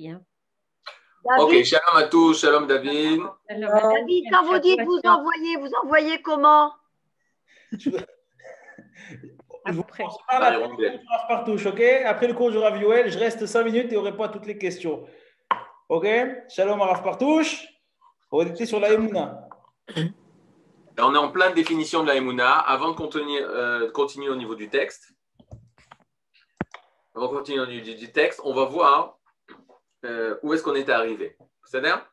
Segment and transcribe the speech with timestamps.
[0.00, 0.22] bien.
[1.38, 3.20] Ok, shalom à tous, shalom David.
[3.48, 6.72] David, quand vous dites vous envoyez, vous envoyez comment
[9.66, 10.04] Après.
[11.66, 11.82] ok?
[12.06, 14.56] Après le cours du Rav je reste 5 minutes et on répond à toutes les
[14.56, 15.06] questions.
[15.90, 16.06] Ok?
[16.48, 17.66] Shalom à Rav Partouche.
[18.32, 19.46] On était sur la Emouna.
[20.98, 22.52] On est en pleine définition de la Emouna.
[22.58, 25.12] Avant de euh, continuer, au niveau du texte,
[27.14, 29.19] avant de continuer au niveau du texte, on va voir
[30.04, 31.36] euh, où est-ce qu'on était arrivé?
[31.64, 32.06] C'est-à-dire,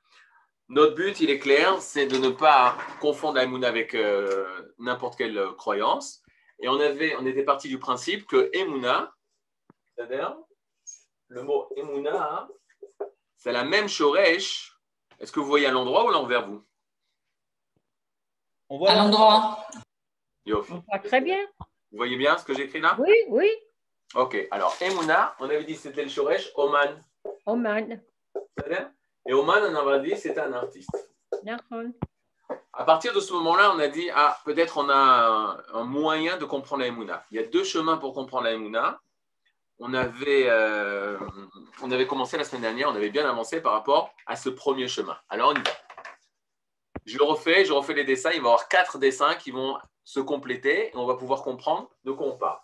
[0.70, 5.18] notre but, il est clair, c'est de ne pas confondre la Emouna avec euh, n'importe
[5.18, 6.22] quelle croyance.
[6.60, 9.14] Et on, avait, on était parti du principe que Emouna,
[9.96, 10.38] c'est-à-dire,
[11.30, 12.48] le mot Emouna,
[13.36, 14.74] c'est la même Shoresh.
[15.20, 16.66] Est-ce que vous voyez à l'endroit ou l'envers vous?
[18.70, 19.66] On voit à l'endroit.
[20.48, 21.40] On voit très bien.
[21.92, 22.98] Vous voyez bien ce que j'écris là?
[23.00, 23.50] Oui, oui.
[24.16, 27.04] Ok, alors Emouna, on avait dit c'était le Shoresh Oman.
[27.46, 28.02] Oman.
[29.26, 30.90] Et Oman, on avait dit c'était un artiste.
[32.74, 36.46] À partir de ce moment-là, on a dit ah, peut-être on a un, moyen de
[36.46, 37.26] comprendre la Emouna.
[37.32, 39.02] Il y a deux chemins pour comprendre la Emouna.
[39.80, 41.20] On avait, euh,
[41.84, 44.88] on avait commencé la semaine dernière, on avait bien avancé par rapport à ce premier
[44.88, 45.18] chemin.
[45.30, 45.72] Alors on y va.
[47.06, 48.32] Je le refais, je refais les dessins.
[48.32, 51.90] Il va y avoir quatre dessins qui vont se compléter et on va pouvoir comprendre
[52.06, 52.60] de quoi on parle.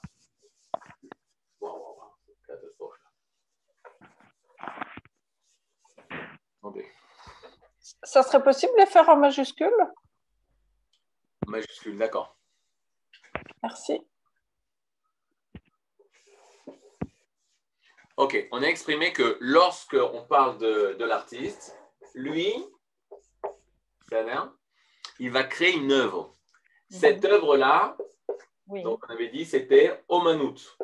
[8.04, 9.74] Ça serait possible de les faire en majuscule?
[11.48, 12.38] Majuscule, d'accord.
[13.62, 14.02] Merci.
[18.16, 21.76] Ok, on a exprimé que lorsque on parle de, de l'artiste,
[22.14, 22.54] lui,
[25.20, 26.36] il va créer une œuvre.
[26.90, 27.98] Cette œuvre-là,
[28.68, 30.78] donc on avait dit, c'était Omanout.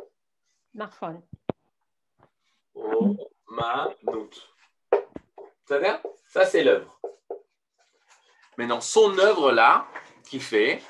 [0.73, 1.21] Marfon.
[2.73, 4.31] Omanout.
[5.69, 6.99] C'est-à-dire, ça c'est l'œuvre.
[8.57, 9.85] Maintenant, son œuvre-là,
[10.23, 10.81] qui fait,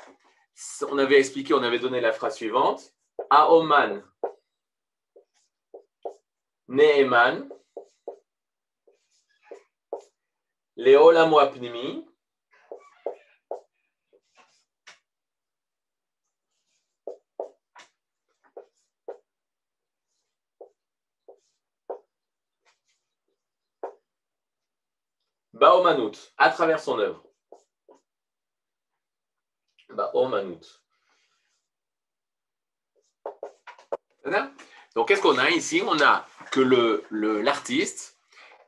[0.88, 2.94] on avait expliqué, on avait donné la phrase suivante,
[3.28, 4.02] Aoman,
[6.68, 7.46] Neeman,
[10.76, 11.40] Leolamo
[25.60, 27.22] Baomanout, à travers son œuvre.
[29.90, 30.64] Baomanout.
[34.94, 35.82] Donc, qu'est-ce qu'on a ici?
[35.86, 36.60] On a que
[37.42, 38.18] l'artiste,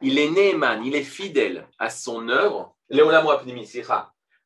[0.03, 2.77] le, il est Neeman, il est fidèle à son œuvre,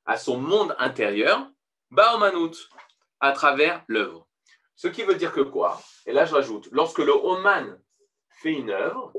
[0.05, 1.51] à son monde intérieur,
[1.91, 2.55] Baomanout,
[3.19, 4.29] à travers l'œuvre.
[4.77, 5.81] Ce qui veut dire que quoi?
[6.07, 7.83] Et là, je rajoute, lorsque le Oman
[8.31, 9.13] fait une œuvre,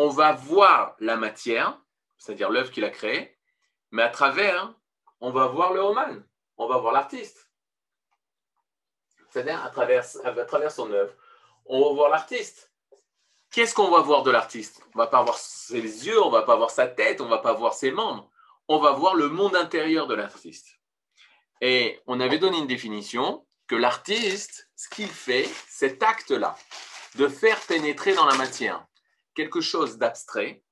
[0.00, 1.76] on va voir la matière,
[2.18, 3.36] c'est-à-dire l'œuvre qu'il a créée,
[3.90, 4.72] mais à travers,
[5.20, 6.24] on va voir le Oman,
[6.56, 7.50] on va voir l'artiste.
[9.28, 11.12] C'est-à-dire à travers, à travers son œuvre,
[11.66, 12.72] on va voir l'artiste.
[13.50, 14.84] Qu'est-ce qu'on va voir de l'artiste?
[14.94, 17.54] On va pas voir ses yeux, on va pas voir sa tête, on va pas
[17.54, 18.30] voir ses membres.
[18.68, 20.78] On va voir le monde intérieur de l'artiste.
[21.60, 26.56] Et on avait donné une définition que l'artiste, ce qu'il fait, cet acte-là,
[27.16, 28.86] de faire pénétrer dans la matière,
[29.38, 30.64] quelque chose d'abstrait,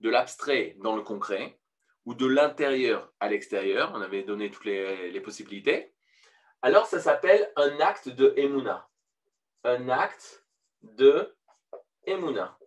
[0.00, 1.58] de l'abstrait dans le concret,
[2.04, 5.94] ou de l'intérieur à l'extérieur, on avait donné toutes les, possibilités,
[6.60, 8.86] alors ça s'appelle un acte de Emouna.
[9.64, 10.44] Un acte
[10.82, 11.34] de
[12.04, 12.58] Emouna.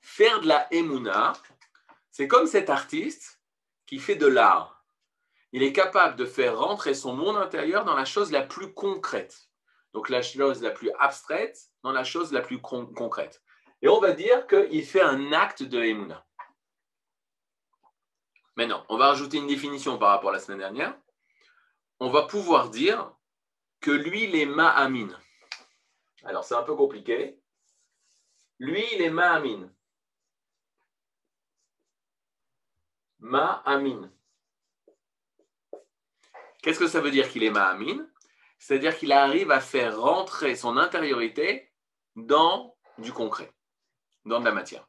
[0.00, 1.32] Faire de la Emouna,
[2.12, 3.42] c'est comme cet artiste
[3.86, 4.84] qui fait de l'art.
[5.50, 9.50] Il est capable de faire rentrer son monde intérieur dans la chose la plus concrète.
[9.92, 13.42] Donc la chose la plus abstraite dans la chose la plus concrète.
[13.82, 16.26] Et on va dire qu'il fait un acte de Emouna.
[18.56, 20.96] Maintenant, on va rajouter une définition par rapport à la semaine dernière.
[22.00, 23.14] On va pouvoir dire
[23.80, 25.08] que lui, il est Ma'amin.
[26.24, 27.40] Alors, c'est un peu compliqué.
[28.58, 29.70] Lui, il est Ma'amin.
[33.18, 34.12] Ma'amin.
[36.62, 38.06] Qu'est-ce que ça veut dire qu'il est Ma'amin?
[38.62, 41.72] C'est-à-dire qu'il arrive à faire rentrer son intériorité
[42.14, 43.52] dans du concret,
[44.24, 44.86] dans de la matière.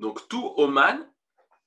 [0.00, 1.08] Donc tout Oman,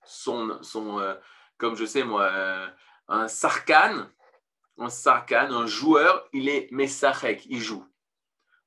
[0.03, 0.59] son,
[0.99, 1.15] euh,
[1.57, 2.67] comme je sais moi, euh,
[3.07, 4.11] un sarkane,
[4.77, 7.87] un sarkane, un joueur, il est mesachek, il joue.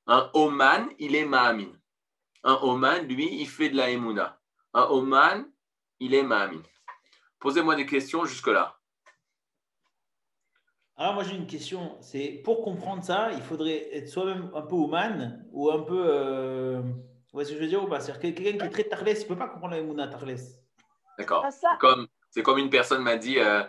[0.07, 1.73] Un Oman, il est Mahamin.
[2.43, 4.41] Un Oman, lui, il fait de la Emouna.
[4.73, 5.47] Un Oman,
[5.99, 6.63] il est Mahamin.
[7.37, 8.80] Posez-moi des questions jusque-là.
[11.01, 11.97] Alors, moi, j'ai une question.
[11.99, 16.03] C'est pour comprendre ça, il faudrait être soi-même un peu humain ou un peu.
[16.05, 16.79] Euh...
[16.83, 17.99] Vous voyez ce que je veux dire ou pas?
[17.99, 20.61] C'est-à-dire quelqu'un qui est très tarlès, il ne peut pas comprendre la Mouna tarlès.
[21.17, 21.43] D'accord.
[21.49, 22.07] C'est comme,
[22.43, 23.63] comme une personne m'a dit euh,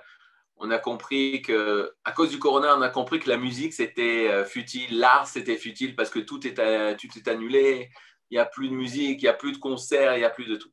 [0.56, 4.28] on a compris que, à cause du corona, on a compris que la musique c'était
[4.30, 6.56] euh, futile, l'art c'était futile parce que tout est,
[6.98, 7.88] tout est annulé,
[8.28, 10.30] il n'y a plus de musique, il n'y a plus de concerts, il n'y a
[10.30, 10.72] plus de tout.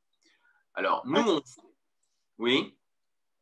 [0.73, 1.41] Alors, nous, on...
[2.37, 2.77] oui.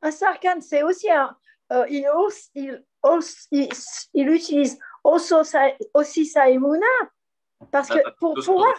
[0.03, 1.35] Un sarkane, c'est aussi un.
[1.73, 2.07] Euh, il,
[2.55, 3.69] il,
[4.13, 6.85] il, utilise aussi sa émouna
[7.71, 8.73] parce que pour pouvoir.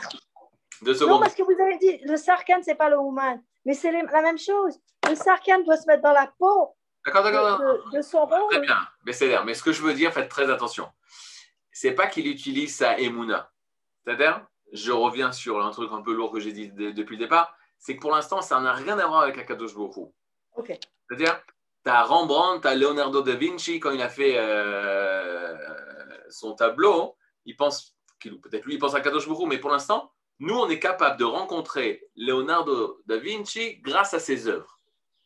[0.82, 4.22] Non, parce que vous avez dit le sarkane, c'est pas le humain, mais c'est la
[4.22, 4.78] même chose.
[5.08, 6.74] Le sarkane doit se mettre dans la peau
[7.04, 7.60] D'accord, d'accord.
[7.92, 8.50] De, son rôle.
[8.50, 10.90] Très bien, mais c'est Mais ce que je veux dire, faites très attention.
[11.72, 13.50] C'est pas qu'il utilise sa emuna.
[14.04, 17.56] C'est-à-dire, je reviens sur un truc un peu lourd que j'ai dit depuis le départ,
[17.78, 20.10] c'est que pour l'instant, ça n'a rien à voir avec Akadosh Baruch
[20.56, 20.66] Ok.
[21.08, 21.40] C'est-à-dire,
[21.84, 25.56] tu as Rembrandt, tu as Leonardo da Vinci, quand il a fait euh,
[26.30, 30.54] son tableau, il pense, peut-être lui, il pense à Kadosh Baruch mais pour l'instant, nous,
[30.54, 34.78] on est capable de rencontrer Leonardo da Vinci grâce à ses œuvres.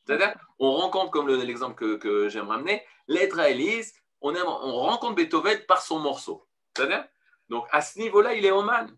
[0.06, 5.60] C'est-à-dire, on rencontre, comme l'exemple que, j'aime ramener, l'être à Élise, on, on rencontre Beethoven
[5.66, 6.46] par son morceau.
[6.74, 7.04] C'est-à-dire,
[7.48, 8.90] donc à ce niveau-là, il est Oman.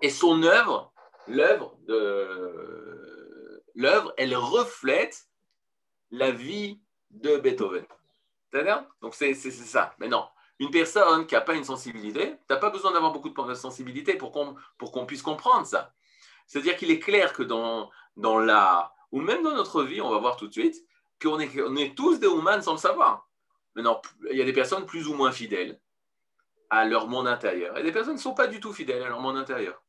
[0.00, 0.92] Et son œuvre,
[1.26, 1.74] l'œuvre,
[4.16, 5.26] elle reflète
[6.10, 6.80] la vie
[7.10, 7.84] de Beethoven.
[8.50, 9.94] C'est-à-dire, donc c'est ça.
[9.98, 10.26] Mais non,
[10.58, 14.14] une personne qui n'a pas une sensibilité, tu n'as pas besoin d'avoir beaucoup de sensibilité
[14.14, 15.92] pour qu'on puisse comprendre ça.
[16.46, 20.18] C'est-à-dire qu'il est clair que dans, dans l'art, ou même dans notre vie, on va
[20.18, 20.76] voir tout de suite,
[21.22, 23.28] qu'on est, on est tous des humains sans le savoir.
[23.74, 25.80] Maintenant, il y a des personnes plus ou moins fidèles
[26.70, 29.20] à leur monde intérieur, et des personnes ne sont pas du tout fidèles à leur
[29.20, 29.82] monde intérieur.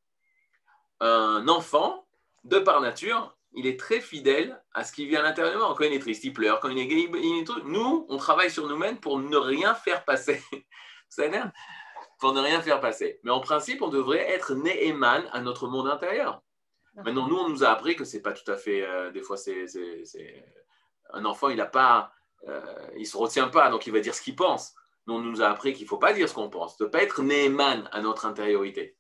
[0.99, 2.07] Un enfant,
[2.43, 5.75] de par nature, il est très fidèle à ce qui vient à l'intérieur.
[5.75, 6.59] Quand il est triste, il pleure.
[6.59, 10.05] Quand il est gay, il est Nous, on travaille sur nous-mêmes pour ne rien faire
[10.05, 10.41] passer.
[11.09, 11.51] Ça énerve
[12.19, 13.19] Pour ne rien faire passer.
[13.23, 16.41] Mais en principe, on devrait être né éman à notre monde intérieur.
[16.95, 18.85] Maintenant, nous, on nous a appris que c'est pas tout à fait.
[18.85, 19.65] Euh, des fois, c'est
[21.13, 22.13] un enfant, il a pas,
[22.47, 24.73] euh, il se retient pas, donc il va dire ce qu'il pense.
[25.07, 27.21] Nous, on nous a appris qu'il faut pas dire ce qu'on pense, de pas être
[27.21, 28.97] néman à notre intériorité.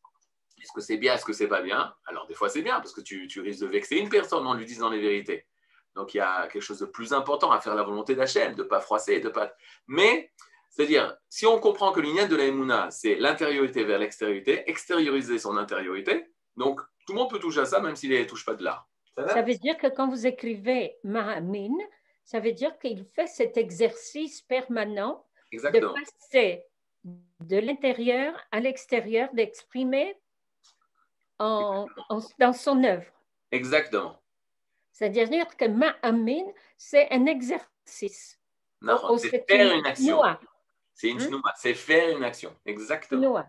[0.61, 1.93] Est-ce que c'est bien, est-ce que c'est pas bien?
[2.05, 4.53] Alors, des fois, c'est bien parce que tu, tu, risques de vexer une personne en
[4.53, 5.47] lui disant les vérités.
[5.95, 8.63] Donc, il y a quelque chose de plus important à faire la volonté d'Hachem, de
[8.63, 9.51] pas froisser, de pas.
[9.87, 10.31] Mais,
[10.69, 15.57] c'est-à-dire, si on comprend que l'union de la Emouna, c'est l'intériorité vers l'extériorité, extérioriser son
[15.57, 18.63] intériorité, donc tout le monde peut toucher à ça, même s'il ne touche pas de
[18.63, 18.87] l'art.
[19.17, 21.75] Ça, veut dire que quand vous écrivez Mahamin,
[22.23, 26.63] ça veut dire qu'il fait cet exercice permanent de passer
[27.03, 30.15] de l'intérieur à l'extérieur, d'exprimer
[31.41, 31.87] en,
[32.39, 33.05] dans son œuvre.
[33.51, 34.21] Exactement.
[34.91, 36.43] C'est-à-dire que Ma'amin,
[36.77, 38.39] c'est un exercice.
[38.81, 40.21] Non, c'est faire une, action.
[40.93, 41.41] C'est une hmm?
[41.55, 42.55] c'est faire une action.
[42.65, 43.43] Exactement.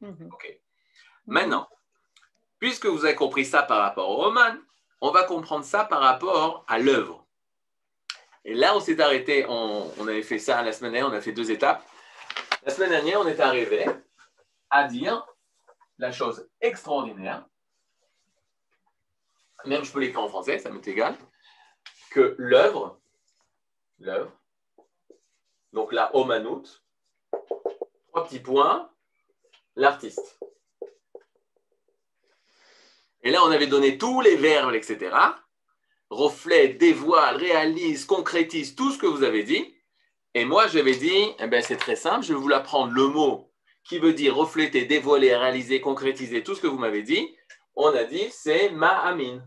[0.00, 0.30] Mhm.
[0.32, 0.58] Ok.
[1.26, 1.68] Maintenant,
[2.62, 4.54] Puisque vous avez compris ça par rapport au roman,
[5.00, 7.26] on va comprendre ça par rapport à l'œuvre.
[8.44, 11.32] Et là, on s'est arrêté, on, avait fait ça la semaine dernière, on a fait
[11.32, 11.84] deux étapes.
[12.64, 13.84] La semaine dernière, on est arrivé
[14.70, 15.26] à dire
[16.02, 17.46] la chose extraordinaire,
[19.64, 21.16] même je peux l'écrire en français, ça m'est égal,
[22.10, 23.00] que l'œuvre,
[24.00, 24.32] l'œuvre,
[25.72, 26.64] donc la Omanout,
[28.08, 28.92] trois petits points,
[29.76, 30.40] l'artiste.
[33.22, 35.14] Et là, on avait donné tous les verbes, etc.
[36.10, 39.72] Reflète, dévoile, réalise, concrétise, tout ce que vous avez dit.
[40.34, 43.51] Et moi, j'avais dit, eh ben, c'est très simple, je vais vous l'apprendre le mot
[43.84, 47.34] qui veut dire refléter, dévoiler, réaliser, concrétiser, tout ce que vous m'avez dit.
[47.74, 49.42] On a dit, c'est ma'amin.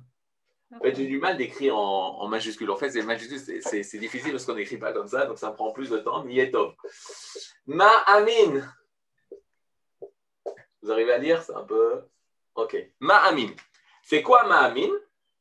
[0.82, 2.70] Fait, j'ai du mal d'écrire en, majuscule.
[2.70, 5.72] En fait, c'est majuscule, c'est difficile parce qu'on n'écrit pas comme ça, donc ça prend
[5.72, 6.25] plus de temps.
[7.65, 8.68] Ma'amin.
[10.82, 12.01] Vous arrivez à lire C'est un peu.
[12.56, 12.77] Ok.
[13.00, 13.51] Ma'amin.
[14.04, 14.89] C'est quoi Ma'amin?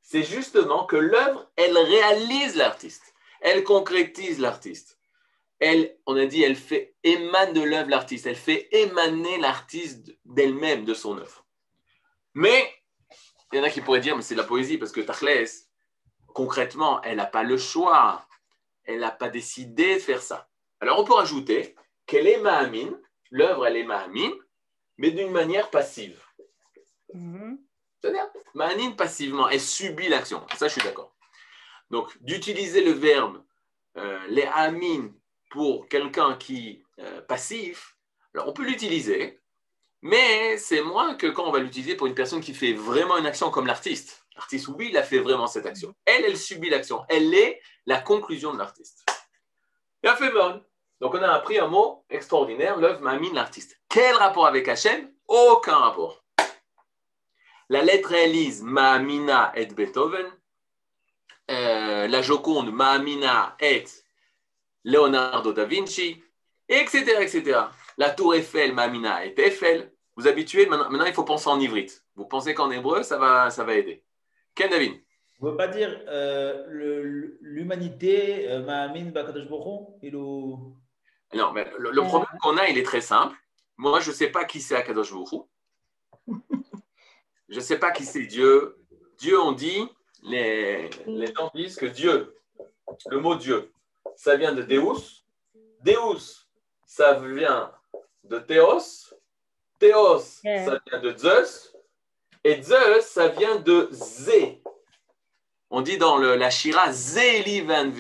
[0.01, 3.15] C'est justement que l'œuvre, elle réalise l'artiste.
[3.41, 4.94] Elle concrétise l'artiste.
[5.65, 8.27] Elle, on a dit, elle fait émane de l'œuvre l'artiste.
[8.27, 11.47] Elle fait émaner l'artiste d'elle-même, de son œuvre.
[12.35, 12.71] Mais,
[13.51, 15.49] il y en a qui pourraient dire, mais c'est de la poésie, parce que Tachles,
[16.35, 18.27] concrètement, elle n'a pas le choix.
[18.85, 20.51] Elle n'a pas décidé de faire ça.
[20.81, 24.33] Alors, on peut rajouter qu'elle est Ma'amin, l'œuvre, elle est Ma'amin,
[24.99, 26.23] mais d'une manière passive.
[27.15, 27.59] Mhm.
[28.03, 30.47] C'est-à-dire, Ma'anin passivement, elle subit l'action.
[30.59, 31.17] Ça, je suis d'accord.
[31.89, 33.43] Donc, d'utiliser le verbe
[33.97, 35.09] euh, les amin
[35.51, 37.97] pour quelqu'un qui euh, passif,
[38.35, 39.41] alors on peut l'utiliser,
[40.03, 43.27] mais c'est moins que quand on va l'utiliser pour une personne qui fait vraiment une
[43.27, 44.27] action comme l'artiste.
[44.35, 45.95] L'artiste, oui, il a fait vraiment cette action.
[46.05, 47.05] Elle, elle subit l'action.
[47.09, 49.07] Elle est la conclusion de l'artiste.
[50.03, 50.63] Et fait bonne.
[51.01, 53.81] Donc on a appris un mot extraordinaire, l'œuvre Mamine, l'artiste.
[53.89, 55.11] Quel rapport avec Hachem?
[55.27, 56.25] Aucun rapport.
[57.71, 60.27] La lettre Elise, Maamina et Beethoven.
[61.51, 63.85] Euh, la Joconde, Maamina et
[64.85, 66.23] Leonardo da Vinci,
[66.69, 67.61] etc., etc.
[67.97, 69.93] La tour Eiffel, Maamina et Eiffel.
[70.17, 72.05] Vous habituez, maintenant, il faut penser en ivrite.
[72.15, 74.05] Vous pensez qu'en hébreu, ça va, ça va aider.
[74.55, 74.93] Ken Davin
[75.41, 80.77] On ne veut pas dire euh, l'humanité, euh, Bakadosh Non,
[81.53, 83.37] mais le, problème qu'on a, il est très simple.
[83.77, 85.47] Moi, je ne sais pas qui c'est Akadosh Baruch
[87.49, 88.77] Je ne sais pas qui c'est Dieu.
[89.19, 89.89] Dieu, on dit,
[90.23, 92.37] les, les gens disent que Dieu,
[93.11, 93.73] le mot Dieu,
[94.17, 95.25] ça vient de Deus.
[95.83, 96.49] Deus,
[96.87, 97.73] ça vient
[98.25, 99.15] de Théos.
[99.79, 101.75] Théos, ça vient de Zeus.
[102.43, 104.63] Et Zeus, ça vient de Zé.
[105.71, 107.91] On dit dans le, la Shira, Zéli Van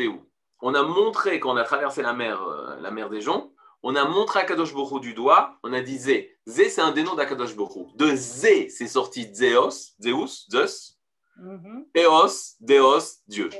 [0.62, 3.50] On a montré, quand on a traversé la mer, euh, la mer des joncs,
[3.82, 6.38] on a montré Akadosh Borou du doigt, on a dit Zé.
[6.46, 7.90] Zé, c'est un des noms d'Akadosh Borou.
[7.96, 10.98] De Zé, c'est sorti Zeus, Zeus, Zeus.
[11.36, 13.50] Mm Théos, Deos, Dieu.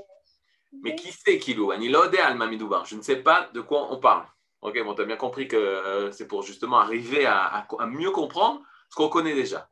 [0.83, 4.27] Mais qui c'est Kilou Je ne sais pas de quoi on parle.
[4.65, 8.63] Ok, bon, tu as bien compris que euh, c'est pour justement arriver à, mieux comprendre
[8.89, 9.69] ce qu'on connaît déjà.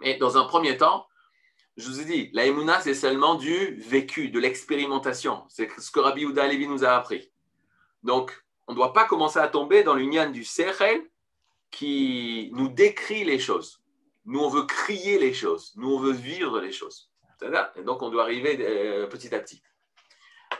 [0.00, 1.06] Mais dans un premier temps,
[1.76, 5.44] je vous ai dit, la Emouna, c'est seulement du vécu, de l'expérimentation.
[5.48, 7.30] C'est ce que Rabbi Ouda Levi nous a appris.
[8.02, 11.02] Donc, on ne doit pas commencer à tomber dans l'union du Sechel
[11.70, 13.80] qui nous décrit les choses.
[14.24, 15.72] Nous, on veut crier les choses.
[15.76, 17.10] Nous, on veut vivre les choses.
[17.76, 19.62] Et donc, on doit arriver euh, petit à petit.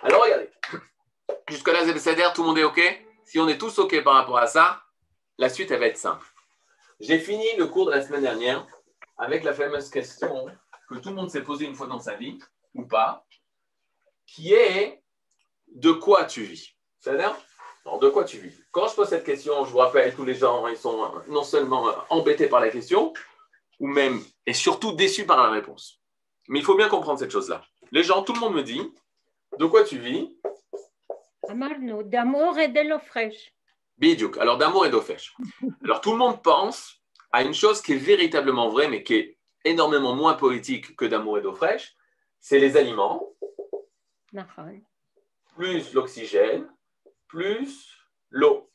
[0.04, 0.50] Alors, regardez.
[1.48, 2.80] Jusque-là, c'est tout le monde est OK?
[3.24, 4.82] Si on est tous OK par rapport à ça,
[5.38, 6.26] la suite, elle va être simple.
[7.00, 8.66] J'ai fini le cours de la semaine dernière
[9.16, 10.46] avec la fameuse question
[10.90, 12.38] que tout le monde s'est posée une fois dans sa vie,
[12.74, 13.24] ou pas,
[14.26, 15.02] qui est
[15.68, 16.76] de quoi tu vis?
[17.00, 17.34] C'est-à-dire,
[17.98, 18.62] de quoi tu vis?
[18.72, 21.94] Quand je pose cette question, je vous rappelle, tous les gens, ils sont non seulement
[22.10, 23.14] embêtés par la question,
[23.80, 26.02] ou même, et surtout déçus par la réponse.
[26.48, 27.62] Mais il faut bien comprendre cette chose-là.
[27.90, 28.92] Les gens, tout le monde me dit,
[29.58, 30.36] de quoi tu vis?
[31.48, 33.52] D'amour et de l'eau fraîche.
[33.98, 34.38] Bidjouk.
[34.38, 35.34] Alors, d'amour et d'eau fraîche.
[35.84, 39.38] Alors, tout le monde pense à une chose qui est véritablement vraie, mais qui est
[39.64, 41.94] énormément moins politique que d'amour et d'eau fraîche.
[42.40, 43.34] C'est les aliments,
[45.56, 46.68] plus l'oxygène,
[47.28, 47.88] plus
[48.30, 48.70] l'eau.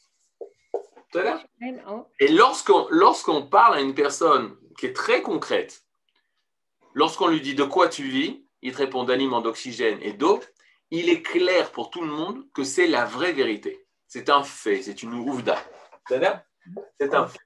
[2.20, 5.84] Et lorsqu'on lorsqu'on parle à une personne qui est très concrète,
[6.94, 10.40] lorsqu'on lui dit de quoi tu vis, il te répond d'aliments, d'oxygène et d'eau,
[10.92, 13.86] il est clair pour tout le monde que c'est la vraie vérité.
[14.08, 15.58] C'est un fait, c'est une ouvda.
[16.08, 17.40] C'est un fait.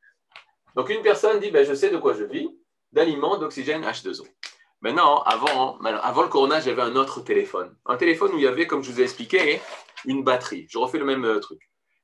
[0.76, 2.50] Donc une personne dit, ben, je sais de quoi je vis,
[2.92, 4.26] d'aliments, d'oxygène, H2O.
[4.82, 7.76] Maintenant, avant, avant le corona, j'avais un autre téléphone.
[7.86, 9.62] Un téléphone où il y avait, comme je vous ai expliqué,
[10.06, 10.68] une batterie.
[10.70, 11.60] Je refais le même euh, truc.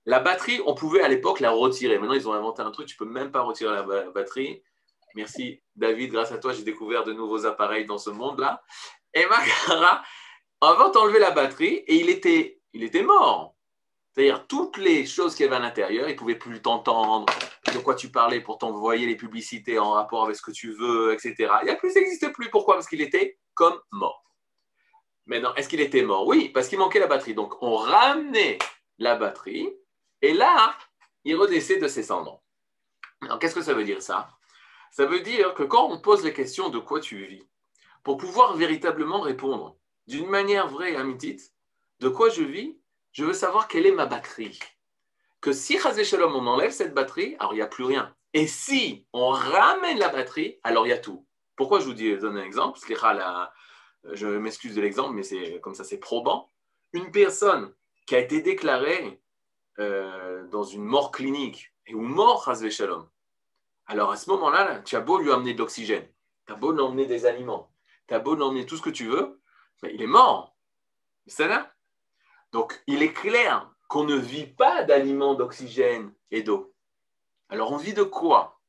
[0.05, 1.99] La batterie, on pouvait à l'époque la retirer.
[1.99, 4.63] Maintenant, ils ont inventé un truc, tu peux même pas retirer la batterie.
[5.15, 8.61] Merci David, grâce à toi, j'ai découvert de nouveaux appareils dans ce monde-là.
[9.13, 9.25] Et
[10.61, 13.55] Magara, avant d'enlever la batterie et il était, il était mort.
[14.11, 17.25] C'est-à-dire toutes les choses qu'il y avait à l'intérieur, il ne pouvait plus t'entendre,
[17.73, 21.13] de quoi tu parlais pour t'envoyer les publicités en rapport avec ce que tu veux,
[21.13, 21.35] etc.
[21.63, 22.49] Il a plus.
[22.49, 22.75] Pourquoi?
[22.75, 24.23] Parce qu'il était comme mort.
[25.25, 26.25] Maintenant, est-ce qu'il était mort?
[26.25, 27.35] Oui, parce qu'il manquait la batterie.
[27.35, 28.57] Donc, on ramenait
[28.97, 29.69] la batterie
[30.21, 30.75] et là,
[31.23, 32.41] il redescendait de ses cendres.
[33.21, 34.29] Alors, qu'est-ce que ça veut dire ça?
[34.91, 37.47] Ça veut dire que quand on pose les questions de quoi tu vis,
[38.03, 39.77] pour pouvoir véritablement répondre,
[40.09, 41.53] d'une manière vraie et amitite,
[41.99, 42.75] de quoi je vis,
[43.11, 44.57] je veux savoir quelle est ma batterie.
[45.39, 48.13] Que si Shalom, on enlève cette batterie, alors il n'y a plus rien.
[48.33, 51.27] Et si on ramène la batterie, alors il y a tout.
[51.55, 52.79] Pourquoi je vous dis, donne un exemple
[54.03, 56.49] Je m'excuse de l'exemple, mais c'est comme ça, c'est probant.
[56.91, 57.71] Une personne
[58.07, 59.21] qui a été déclarée
[59.77, 63.07] euh, dans une mort clinique et ou mort Shalom,
[63.85, 66.07] alors à ce moment-là, tu as beau lui amener de l'oxygène,
[66.47, 67.71] tu as beau lui emmener des aliments,
[68.07, 69.38] tu as beau lui emmener tout ce que tu veux,
[69.83, 70.55] mais il est mort.
[71.27, 71.71] C'est là.
[72.51, 76.73] Donc, il est clair qu'on ne vit pas d'aliments, d'oxygène et d'eau.
[77.49, 78.59] Alors, on vit de quoi?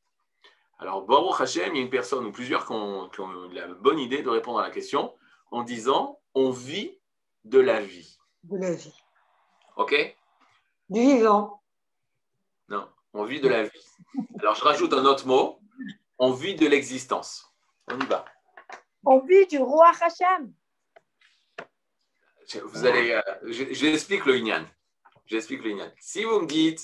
[0.78, 3.66] Alors, Baruch Hashem, il y a une personne ou plusieurs qui ont, qui ont, la
[3.68, 5.14] bonne idée de répondre à la question
[5.50, 6.98] en disant on vit
[7.44, 8.18] de la vie.
[8.44, 8.94] De la vie.
[9.76, 10.16] OK?
[10.88, 11.62] Du vivant.
[12.68, 13.86] Non, on vit de la vie.
[14.38, 15.60] Alors, je rajoute un autre mot
[16.20, 17.50] on vit de l'existence.
[17.90, 18.26] On y va.
[19.06, 20.52] On vit du roi Hashem.
[22.58, 23.22] Vous allez, euh,
[23.72, 24.64] j'explique le Inyan.
[25.26, 25.92] J'explique le Inyan.
[26.00, 26.80] Si vous me dites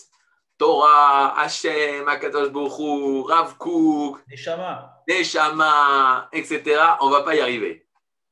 [0.59, 7.87] Torah, Hashem, Akadosh Bochou, Rav Kook, Neshama, Neshama, etc., on ne va pas y arriver.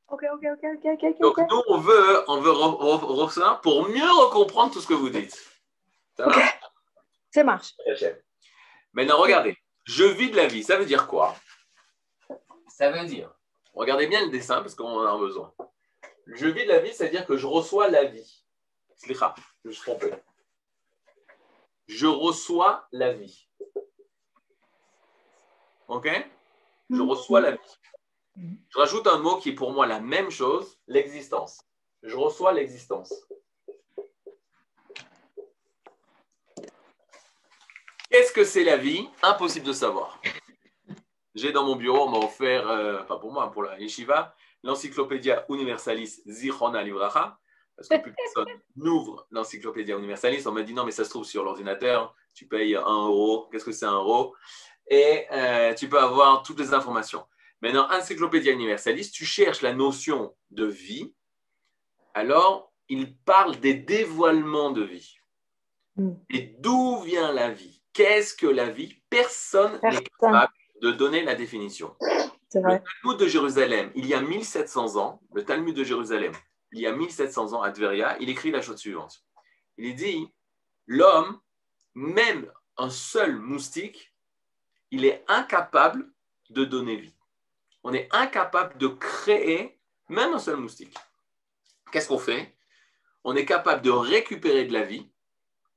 [0.07, 1.19] Ok, ok, ok, ok, ok.
[1.19, 5.35] Donc nous, on veut, on veut pour mieux comprendre tout ce que vous dites.
[6.15, 6.41] Ça va
[7.31, 7.73] Ça marche.
[8.93, 9.57] Maintenant, regardez.
[9.83, 11.35] Je vis de la vie, ça veut dire quoi?
[12.67, 13.31] Ça veut dire,
[13.73, 15.53] regardez bien le dessin parce qu'on en a besoin.
[16.27, 18.43] Je vis de la vie, ça veut dire que je reçois la vie.
[18.95, 20.11] Slicha, je me suis trompé.
[21.87, 23.47] Je reçois la vie.
[25.87, 26.09] Ok?
[26.89, 27.09] Je mhm.
[27.09, 27.77] reçois la vie.
[28.37, 31.61] Je rajoute un mot qui est pour moi la même chose, l'existence.
[32.03, 33.13] Je reçois l'existence.
[38.09, 39.09] Qu'est-ce que c'est la vie?
[39.21, 40.21] Impossible de savoir.
[41.33, 44.33] J'ai dans mon bureau, on m'a offert, euh, enfin pour moi, pour la yeshiva,
[44.65, 47.39] l'encyclopédia Universalis Zichona Livracha,
[47.77, 50.45] parce que plus personne n'ouvre l'encyclopédia Universalis.
[50.47, 53.47] On m'a dit non, mais ça se trouve sur l'ordinateur, tu payes un euro.
[53.51, 54.35] Qu'est-ce que c'est un euro?
[54.87, 57.23] Et euh, tu peux avoir toutes les informations.
[57.61, 61.13] Maintenant, Encyclopédia Universalis, tu cherches la notion de vie,
[62.13, 65.15] alors il parle des dévoilements de vie.
[65.95, 66.11] Mm.
[66.31, 67.81] Et d'où vient la vie?
[67.93, 69.01] Qu'est-ce que la vie?
[69.09, 71.95] Personne n'est capable de donner la définition.
[72.55, 76.31] Le Talmud de Jérusalem, il y a 1700 ans, le Talmud de Jérusalem,
[76.71, 79.23] il y a 1700 ans à Tveria, il écrit la chose suivante.
[79.77, 80.33] Il dit,
[80.87, 81.39] l'homme,
[81.95, 84.13] même un seul moustique,
[84.91, 86.09] il est incapable
[86.49, 87.15] de donner vie.
[87.83, 90.95] On est incapable de créer même un seul moustique.
[91.91, 92.55] Qu'est-ce qu'on fait?
[93.23, 95.09] On est capable de récupérer de la vie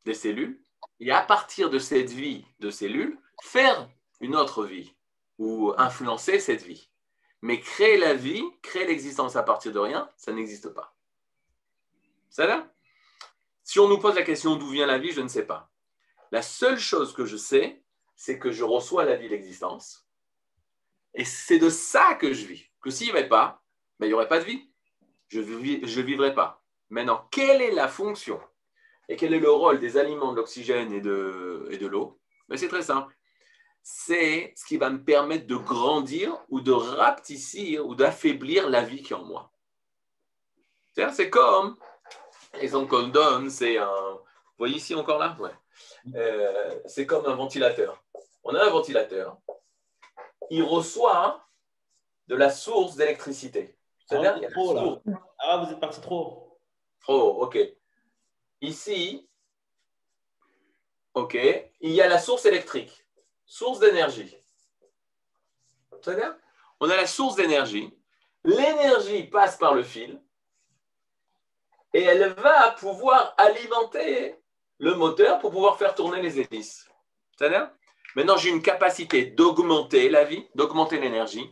[0.04, 0.60] des cellules
[1.00, 3.88] et à partir de cette vie de cellules, faire
[4.20, 4.94] une autre vie
[5.38, 6.90] ou influencer cette vie.
[7.40, 10.96] Mais créer la vie, créer l'existence à partir de rien, ça n'existe pas.
[12.30, 12.72] Ça va?
[13.62, 15.70] Si on nous pose la question d'où vient la vie, je ne sais pas.
[16.32, 17.82] La seule chose que je sais,
[18.16, 20.08] c'est que je reçois la vie, l'existence.
[21.14, 22.66] Et c'est de ça que je vis.
[22.80, 23.62] Que s'il n'y avait pas,
[23.98, 24.70] ben, il n'y aurait pas de vie.
[25.28, 26.62] Je ne vivrais pas.
[26.90, 28.40] Maintenant, quelle est la fonction
[29.08, 32.20] et quel est le rôle des aliments, de l'oxygène et de, et de l'eau?
[32.48, 33.17] Ben, C'est très simple
[33.90, 39.02] c'est ce qui va me permettre de grandir ou de rapetissir ou d'affaiblir la vie
[39.02, 39.50] qui est en moi.
[40.92, 41.78] C'est comme,
[42.52, 44.12] l'exemple qu'on donne, c'est un.
[44.12, 45.38] Vous voyez ici encore là?
[45.40, 45.52] Ouais.
[46.14, 48.04] Euh, c'est comme un ventilateur.
[48.44, 49.38] On a un ventilateur.
[50.50, 51.42] Il reçoit
[52.26, 53.78] de la source d'électricité.
[54.04, 55.00] C'est-à-dire, ah, trop, là.
[55.38, 56.60] Ah, vous êtes parti trop.
[57.00, 57.58] Trop, ok.
[58.60, 59.26] Ici,
[61.14, 61.38] ok,
[61.80, 63.07] il y a la source électrique
[63.48, 64.36] source d'énergie.
[66.80, 67.92] On a la source d'énergie.
[68.44, 70.22] L'énergie passe par le fil
[71.92, 74.36] et elle va pouvoir alimenter
[74.78, 76.88] le moteur pour pouvoir faire tourner les hélices.
[77.36, 77.72] C'est-à-dire
[78.14, 81.48] Maintenant, j'ai une capacité d'augmenter la vie, d'augmenter l'énergie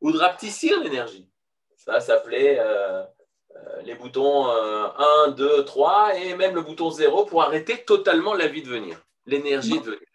[0.00, 1.28] ou de rapetissir l'énergie.
[1.76, 7.42] Ça s'appelait euh, euh, les boutons 1, 2, 3 et même le bouton 0 pour
[7.42, 10.07] arrêter totalement la vie de venir, l'énergie de venir.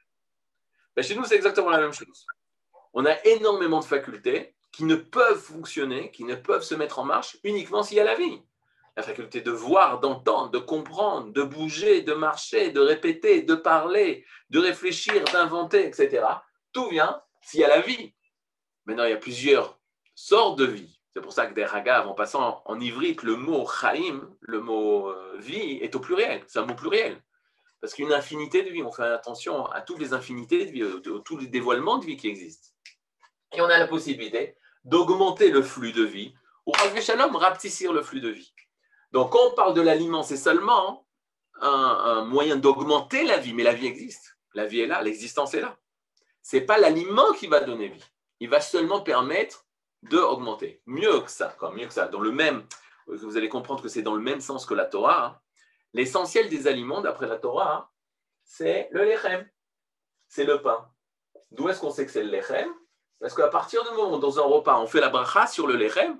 [0.95, 2.25] Ben, chez nous, c'est exactement la même chose.
[2.93, 7.03] On a énormément de facultés qui ne peuvent fonctionner, qui ne peuvent se mettre en
[7.03, 8.41] marche uniquement s'il y a la vie.
[8.95, 14.25] La faculté de voir, d'entendre, de comprendre, de bouger, de marcher, de répéter, de parler,
[14.51, 16.25] de réfléchir, d'inventer, etc.
[16.73, 18.13] Tout vient s'il y a la vie.
[18.85, 19.79] Maintenant, il y a plusieurs
[20.13, 20.99] sortes de vie.
[21.13, 25.09] C'est pour ça que des ragaves, en passant en ivrite, le mot chaim, le mot
[25.09, 26.43] euh, vie, est au pluriel.
[26.47, 27.21] C'est un mot pluriel.
[27.83, 28.81] Parce qu'il y a une infinité de vie.
[28.81, 32.15] On fait attention à toutes les infinités de vie, à tous les dévoilements de vie
[32.15, 32.69] qui existent.
[33.51, 36.33] Et on a la possibilité d'augmenter le flux de vie
[36.65, 38.53] ou, shalom, rapetissir le flux de vie.
[39.11, 41.05] Donc, quand on parle de l'aliment, c'est seulement
[41.59, 44.37] un, moyen d'augmenter la vie, mais la vie existe.
[44.53, 45.77] La vie est là, l'existence est là.
[46.41, 48.05] Ce n'est pas l'aliment qui va donner vie.
[48.39, 49.65] Il va seulement permettre
[50.03, 50.81] d'augmenter.
[50.85, 52.07] Mieux que ça, quoi, mieux que ça.
[52.07, 52.65] Dans le même,
[53.07, 55.25] vous allez comprendre que c'est dans le même sens que la Torah.
[55.25, 55.39] Hein.
[55.93, 57.89] L'essentiel des aliments, d'après la Torah, hein,
[58.43, 59.47] c'est le lechem,
[60.27, 60.89] c'est le pain.
[61.51, 62.67] D'où est-ce qu'on sait que c'est le lechem?
[63.19, 65.75] Parce qu'à partir du moment où dans un repas, on fait la bracha sur le
[65.75, 66.19] lechem,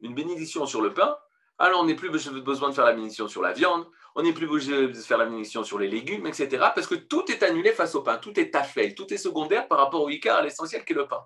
[0.00, 1.16] une bénédiction sur le pain,
[1.58, 4.46] alors on n'est plus besoin de faire la bénédiction sur la viande, on n'est plus
[4.46, 6.48] besoin de faire la bénédiction sur les légumes, etc.
[6.74, 9.78] Parce que tout est annulé face au pain, tout est tafel, tout est secondaire par
[9.78, 11.24] rapport au ikar, à l'essentiel qui est le pain.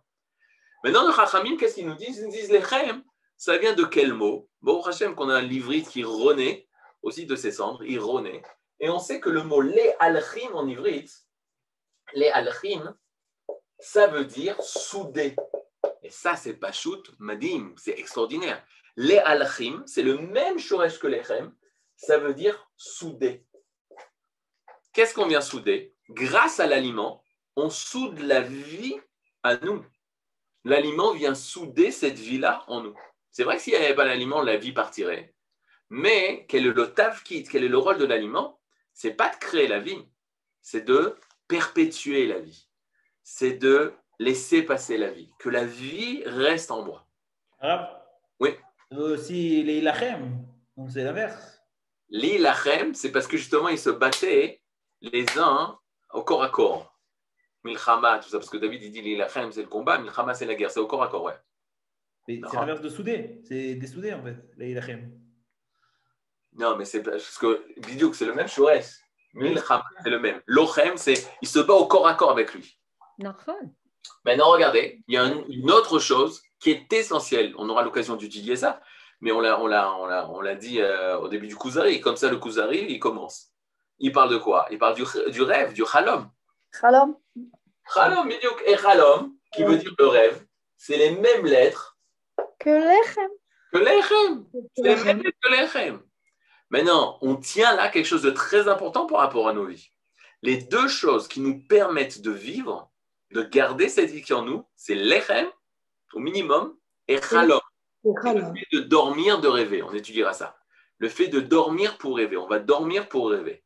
[0.84, 2.18] Maintenant, le Chachamim, qu'est-ce qu'ils nous disent?
[2.18, 3.02] Ils nous disent lechem,
[3.36, 4.48] ça vient de quel mot?
[4.60, 6.68] Bon, Hachem, qu'on a un livrite qui renaît
[7.02, 8.42] aussi de ses cendres, ironé.
[8.80, 11.26] Et on sait que le mot les alchim en ivrite,
[12.14, 12.96] les alchim,
[13.78, 15.36] ça veut dire soudé.
[16.02, 18.64] Et ça, c'est pas shoot, madim, c'est extraordinaire.
[18.96, 21.54] Les alchim, c'est le même shoresh que lechem,
[21.96, 23.46] ça veut dire soudé.
[24.92, 25.94] Qu'est-ce qu'on vient souder?
[26.10, 27.22] Grâce à l'aliment,
[27.56, 28.98] on soude la vie
[29.42, 29.84] à nous.
[30.64, 32.94] L'aliment vient souder cette vie-là en nous.
[33.30, 35.34] C'est vrai que s'il n'y avait pas l'aliment, la vie partirait.
[35.94, 38.58] Mais quel est le tafkit, quel est le rôle de l'aliment?
[38.94, 40.02] C'est pas de créer la vie,
[40.62, 41.14] c'est de
[41.48, 42.66] perpétuer la vie.
[43.22, 47.06] C'est de laisser passer la vie, que la vie reste en moi.
[48.40, 48.56] oui.
[48.90, 50.46] Aussi les ilachem,
[50.88, 51.62] c'est l'inverse.
[52.08, 54.62] Les ilachem, c'est parce que justement ils se battaient
[55.02, 55.78] les uns
[56.14, 56.98] au corps à corps.
[57.64, 60.46] Milchama, tout ça, parce que David il dit les ilachem, c'est le combat, Milchama, c'est
[60.46, 61.38] la guerre, c'est au corps à corps, ouais.
[62.26, 65.21] C'est l'inverse de souder, c'est dessouder en fait, les ilachem.
[66.54, 69.00] Non, mais c'est parce que Bidiouk, c'est le même Shores.
[69.34, 70.42] Milchama, c'est le même.
[70.46, 72.78] Lochem, c'est il se bat au corps à corps avec lui.
[74.24, 77.54] Maintenant, regardez, il y a une autre chose qui est essentielle.
[77.56, 78.80] On aura l'occasion d'étudier ça,
[79.20, 82.00] mais on l'a, on l'a, on l'a, on l'a dit euh, au début du Kuzari.
[82.00, 83.52] Comme ça, le Kuzari, il commence.
[83.98, 84.66] Il parle de quoi?
[84.70, 86.30] Il parle du, du rêve, du Chalom.
[86.78, 87.16] Chalom.
[87.94, 90.44] Chalom, et Chalom, qui veut dire le rêve,
[90.76, 91.96] c'est les mêmes lettres
[92.58, 93.30] que l'Echem.
[93.72, 94.46] Que l'Echem.
[94.76, 96.02] C'est les mêmes lettres que l'Echem.
[96.72, 99.90] Maintenant, on tient là quelque chose de très important par rapport à nos vies.
[100.40, 102.90] Les deux choses qui nous permettent de vivre,
[103.30, 105.46] de garder cette vie qui est en nous, c'est l'Echem,
[106.14, 106.74] au minimum,
[107.08, 107.60] et Chalom.
[108.04, 109.82] Le fait de dormir, de rêver.
[109.82, 110.56] On étudiera ça.
[110.96, 112.38] Le fait de dormir pour rêver.
[112.38, 113.62] On va dormir pour rêver.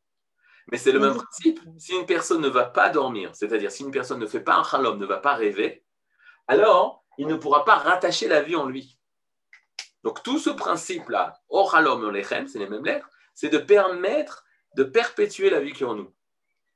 [0.69, 1.61] Mais c'est le même principe.
[1.77, 4.63] Si une personne ne va pas dormir, c'est-à-dire si une personne ne fait pas un
[4.65, 5.85] Chalom, ne va pas rêver,
[6.45, 8.96] alors il ne pourra pas rattacher la vie en lui.
[10.03, 15.49] Donc tout ce principe-là, Oralom et c'est les mêmes lettres, c'est de permettre de perpétuer
[15.49, 16.13] la vie qui est en nous.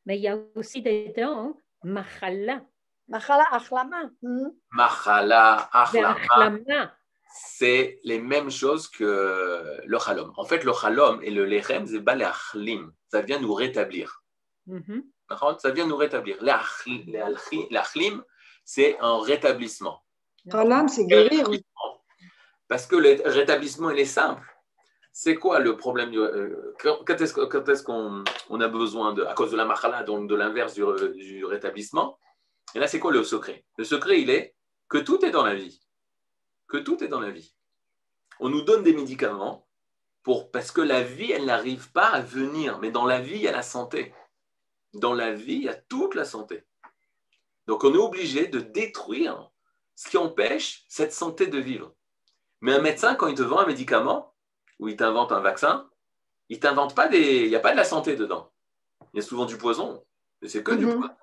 [0.06, 2.62] Mais il y a aussi des dents, Machala.
[3.08, 4.10] Machala Achlama.
[4.22, 4.50] Hmm.
[4.72, 6.94] Machala Achlama.
[7.34, 10.34] C'est les mêmes choses que le Chalom.
[10.36, 12.92] En fait, le Chalom et le Lechem, c'est Achlim.
[13.10, 14.24] Ça vient nous rétablir.
[14.68, 15.60] Mm-hmm.
[15.60, 16.38] Ça vient nous rétablir.
[16.42, 18.24] L'Achlim,
[18.66, 20.04] c'est un rétablissement.
[20.52, 21.48] Chalom, c'est guérir.
[22.72, 24.48] Parce que le rétablissement, il est simple.
[25.12, 29.66] C'est quoi le problème euh, Quand est-ce qu'on a besoin, de, à cause de la
[29.66, 32.18] machala, donc de l'inverse du, rétablissement
[32.74, 33.66] Et là, c'est quoi le secret?
[33.78, 34.56] Le secret, il est
[34.88, 35.82] que tout est dans la vie.
[36.70, 37.54] Que tout est dans la vie.
[38.40, 39.68] On nous donne des médicaments
[40.24, 42.80] pour, parce que la vie, elle n'arrive pas à venir.
[42.80, 44.14] Mais dans la vie, il y a la santé.
[44.94, 46.64] Dans la vie, il y a toute la santé.
[47.68, 49.52] Donc, on est obligé de détruire
[49.98, 51.94] ce qui empêche cette santé de vivre.
[52.62, 54.34] Mais un médecin, quand il te vend un médicament
[54.80, 55.90] ou il t'invente un vaccin,
[56.50, 57.44] il t'invente pas des.
[57.44, 58.52] Il n'y a pas de la santé dedans.
[59.14, 60.04] Il y a souvent du poison.
[60.42, 61.00] Mais c'est que du mhm.
[61.00, 61.14] poison.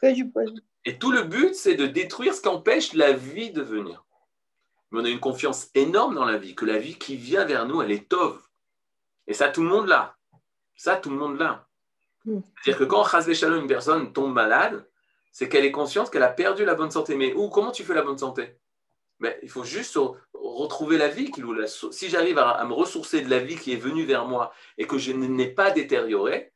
[0.00, 0.54] Que du poison.
[0.84, 4.04] Et tout le but, c'est de détruire ce qui empêche la vie de venir.
[4.90, 7.66] Mais on a une confiance énorme dans la vie, que la vie qui vient vers
[7.66, 8.40] nous, elle est tove.
[9.26, 10.16] Et ça, tout le monde l'a.
[10.76, 11.66] Ça, tout le monde l'a.
[12.24, 12.42] Mhm.
[12.62, 14.88] C'est-à-dire que quand, Shalom, une personne tombe malade,
[15.32, 17.16] c'est qu'elle est consciente qu'elle a perdu la bonne santé.
[17.16, 18.58] Mais où, comment tu fais la bonne santé?
[19.18, 19.98] Mais il faut juste
[20.34, 21.30] retrouver la vie.
[21.90, 24.98] Si j'arrive à, me ressourcer de la vie qui est venue vers moi et que
[24.98, 26.52] je n'ai pas détérioré,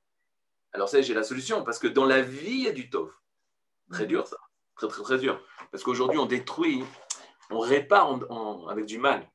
[0.73, 1.65] alors ça, j'ai la solution.
[1.65, 3.11] Parce que dans la vie, il y a du tov.
[3.91, 4.37] Très dur, ça.
[4.77, 5.43] Très, très, très dur.
[5.71, 6.85] Parce qu'aujourd'hui, on détruit,
[7.51, 8.21] on répare
[8.69, 9.29] avec du mal.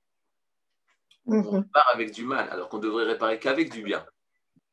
[1.27, 1.47] On mhm.
[1.47, 4.05] répare avec du mal, alors qu'on devrait réparer qu'avec du bien.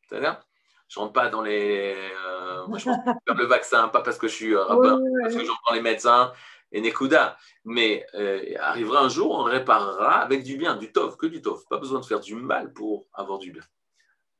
[0.08, 0.40] C'est-à-dire
[0.88, 1.96] je rentre pas dans les.
[1.96, 5.34] Euh, moi, je pense faire le vaccin, pas parce que je suis euh, rabbin, parce
[5.34, 6.34] que j'entends les médecins
[6.72, 7.36] et Nekuda.
[7.64, 11.64] Mais euh, arrivera un jour, on réparera avec du bien, du tov, que du tov.
[11.70, 13.62] Pas besoin de faire du mal pour avoir du bien.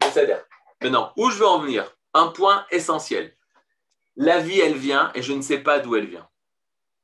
[0.03, 0.45] C'est-à-dire,
[0.83, 1.97] maintenant, où je veux en venir?
[2.15, 3.37] Un point essentiel.
[4.17, 6.29] La vie, elle vient et je ne sais pas d'où elle vient.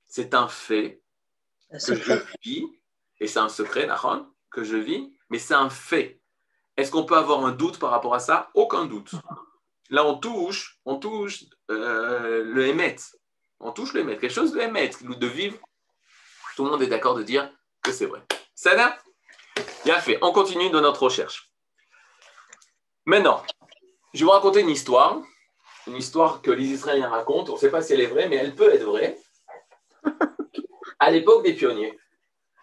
[0.06, 1.02] C'est un fait
[1.70, 2.12] que je
[2.42, 2.66] vis,
[3.20, 6.20] et c'est un secret, Nahon, que je vis, mais c'est un fait.
[6.76, 8.50] Est-ce qu'on peut avoir un doute par rapport à ça?
[8.54, 9.12] Aucun doute.
[9.90, 12.96] Là, on touche, on touche euh, le émet
[13.60, 15.58] on touche le maître, quelque chose de maître, de vivre.
[16.56, 17.50] Tout le monde est d'accord de dire
[17.82, 18.22] que c'est vrai.
[18.54, 18.96] Ça va
[19.84, 20.18] Bien fait.
[20.22, 21.52] On continue dans notre recherche.
[23.06, 23.42] Maintenant,
[24.12, 25.22] je vais vous raconter une histoire.
[25.86, 27.52] Une histoire que les Israéliens racontent.
[27.52, 29.18] On ne sait pas si elle est vraie, mais elle peut être vraie.
[31.00, 31.96] À l'époque des pionniers.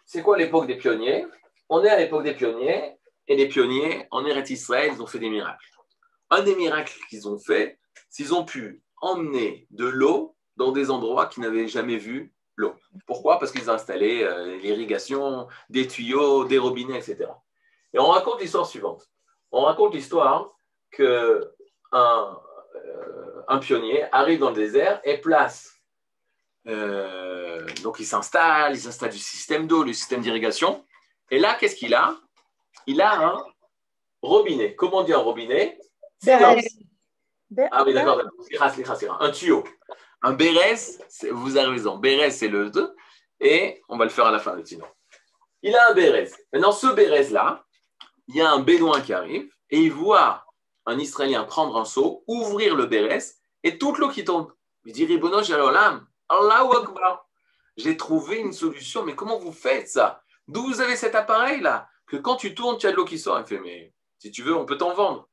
[0.06, 1.26] C'est quoi l'époque des pionniers?
[1.70, 2.98] On est à l'époque des pionniers.
[3.28, 5.66] Et les pionniers, en Eretz Israël, ils ont fait des miracles.
[6.30, 7.80] Un des miracles qu'ils ont fait,
[8.10, 12.76] c'est qu'ils ont pu emmener de l'eau dans des endroits qui n'avaient jamais vu l'eau.
[13.06, 13.40] Pourquoi?
[13.40, 17.28] Parce qu'ils installé euh, l'irrigation, des tuyaux, des robinets, etc.
[17.94, 19.10] Et on raconte l'histoire suivante.
[19.52, 20.52] On raconte l'histoire
[20.92, 21.52] que
[21.92, 22.38] un,
[23.50, 25.82] euh, pionnier arrive dans le désert et place.
[26.68, 30.86] Euh, donc il s'installe, il s'installe du système d'eau, du système d'irrigation.
[31.32, 32.16] Et là, qu'est-ce qu'il a?
[32.88, 33.46] Il a un
[34.22, 34.76] robinet.
[34.76, 35.80] Comment on dit un robinet?
[37.72, 38.22] Ah oui, d'accord.
[39.22, 39.64] Un tuyau.
[40.26, 40.98] Un Bérez,
[41.30, 42.96] vous avez raison, Bérez c'est le 2,
[43.42, 44.88] et on va le faire à la fin, sinon.
[45.62, 46.32] Il a un Bérez.
[46.52, 47.64] Maintenant, ce Bérez-là,
[48.30, 50.44] il y a un Bédouin qui arrive, et il voit
[50.88, 54.52] un Israélien prendre un seau, ouvrir le Bérès et toute l'eau qui tombe.
[54.86, 57.28] Il dit Ribono Shalom, Allahu Akbar.
[57.78, 60.24] J'ai trouvé une solution, mais comment vous faites ça?
[60.48, 61.88] D'où vous avez cet appareil-là?
[62.08, 63.40] Que quand tu tournes, tu as de l'eau qui sort.
[63.40, 65.30] Il fait Mais si tu veux, on peut t'en vendre.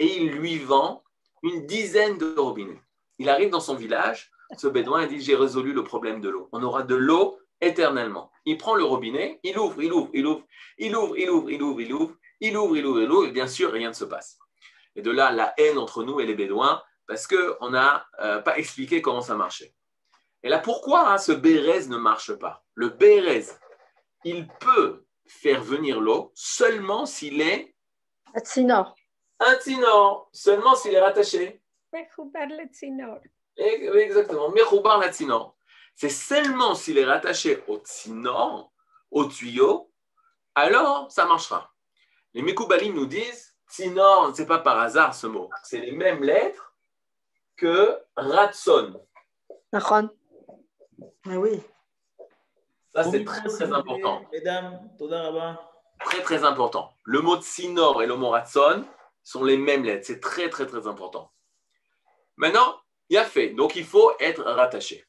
[0.00, 1.04] Et il lui vend
[1.44, 2.80] une dizaine de robinets.
[3.18, 6.48] Il arrive dans son village, ce bédouin, et dit J'ai résolu le problème de l'eau.
[6.52, 8.30] On aura de l'eau éternellement.
[8.44, 10.44] Il prend le robinet, il ouvre, il ouvre, il ouvre,
[10.78, 13.32] il ouvre, il ouvre, il ouvre, il ouvre, il ouvre, il ouvre, il ouvre, et
[13.32, 14.38] bien sûr, rien ne se passe.
[14.96, 18.58] Et de là, la haine entre nous et les Bédouins, parce qu'on n'a euh, pas
[18.58, 19.74] expliqué comment ça marchait.
[20.42, 23.46] Et là, pourquoi hein, ce Bérez ne marche pas Le Bérez,
[24.24, 27.74] il peut faire venir l'eau seulement s'il est...
[28.34, 28.94] Un tsinor.
[29.40, 31.62] Un tsinor, seulement s'il est rattaché.
[33.56, 35.56] Exactement, Mechoubar la tsinor.
[35.94, 38.72] C'est seulement s'il est rattaché au tsinor,
[39.10, 39.92] au tuyau,
[40.54, 41.72] alors ça marchera.
[42.34, 46.22] Les Mekoubalim nous disent, tsinor, ce n'est pas par hasard ce mot, c'est les mêmes
[46.22, 46.74] lettres
[47.56, 49.00] que ratson.
[51.26, 51.62] Ah oui.
[52.92, 54.22] Ça, c'est très, très important.
[54.32, 54.88] Mesdames,
[56.04, 56.92] Très, très important.
[57.04, 58.84] Le mot tsinor et le mot ratson
[59.22, 60.06] sont les mêmes lettres.
[60.06, 61.32] C'est très, très, très important.
[62.36, 63.50] Maintenant, il a fait.
[63.50, 65.04] Donc, il faut être rattaché